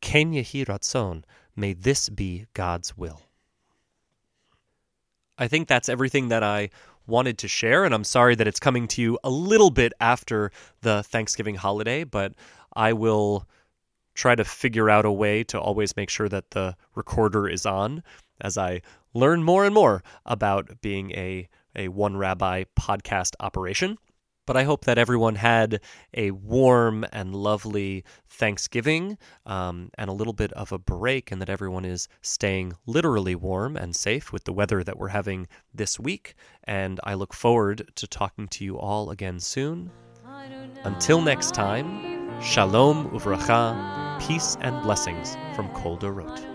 Ken 0.00 0.32
Yehi 0.32 0.66
Ratzon, 0.66 1.24
may 1.56 1.72
this 1.72 2.08
be 2.08 2.46
God's 2.54 2.96
will. 2.96 3.22
I 5.38 5.48
think 5.48 5.68
that's 5.68 5.88
everything 5.88 6.28
that 6.28 6.42
I 6.42 6.70
wanted 7.06 7.38
to 7.38 7.48
share, 7.48 7.84
and 7.84 7.94
I'm 7.94 8.04
sorry 8.04 8.34
that 8.36 8.46
it's 8.46 8.60
coming 8.60 8.86
to 8.88 9.02
you 9.02 9.18
a 9.24 9.30
little 9.30 9.70
bit 9.70 9.92
after 10.00 10.52
the 10.82 11.02
Thanksgiving 11.02 11.56
holiday, 11.56 12.04
but 12.04 12.32
I 12.74 12.92
will 12.92 13.48
try 14.14 14.34
to 14.34 14.44
figure 14.44 14.90
out 14.90 15.04
a 15.04 15.10
way 15.10 15.42
to 15.44 15.58
always 15.58 15.96
make 15.96 16.10
sure 16.10 16.28
that 16.28 16.50
the 16.50 16.76
recorder 16.94 17.48
is 17.48 17.64
on 17.66 18.02
as 18.42 18.58
I 18.58 18.82
learn 19.14 19.42
more 19.42 19.64
and 19.64 19.74
more 19.74 20.02
about 20.26 20.80
being 20.82 21.12
a, 21.12 21.48
a 21.74 21.88
one 21.88 22.16
rabbi 22.16 22.64
podcast 22.78 23.34
operation. 23.40 23.96
But 24.44 24.56
I 24.56 24.64
hope 24.64 24.86
that 24.86 24.98
everyone 24.98 25.36
had 25.36 25.80
a 26.14 26.32
warm 26.32 27.06
and 27.12 27.34
lovely 27.34 28.04
Thanksgiving 28.28 29.16
um, 29.46 29.90
and 29.96 30.10
a 30.10 30.12
little 30.12 30.32
bit 30.32 30.52
of 30.54 30.72
a 30.72 30.78
break, 30.78 31.30
and 31.30 31.40
that 31.40 31.48
everyone 31.48 31.84
is 31.84 32.08
staying 32.22 32.72
literally 32.84 33.36
warm 33.36 33.76
and 33.76 33.94
safe 33.94 34.32
with 34.32 34.42
the 34.42 34.52
weather 34.52 34.82
that 34.82 34.98
we're 34.98 35.08
having 35.08 35.46
this 35.72 36.00
week. 36.00 36.34
And 36.64 36.98
I 37.04 37.14
look 37.14 37.32
forward 37.32 37.88
to 37.94 38.06
talking 38.08 38.48
to 38.48 38.64
you 38.64 38.76
all 38.78 39.10
again 39.10 39.38
soon. 39.38 39.92
Until 40.82 41.20
next 41.20 41.54
time, 41.54 42.42
shalom 42.42 43.10
uvracha, 43.10 44.20
peace 44.20 44.56
and 44.60 44.82
blessings 44.82 45.36
from 45.54 45.68
Kol 45.72 45.96
Dorot. 45.96 46.51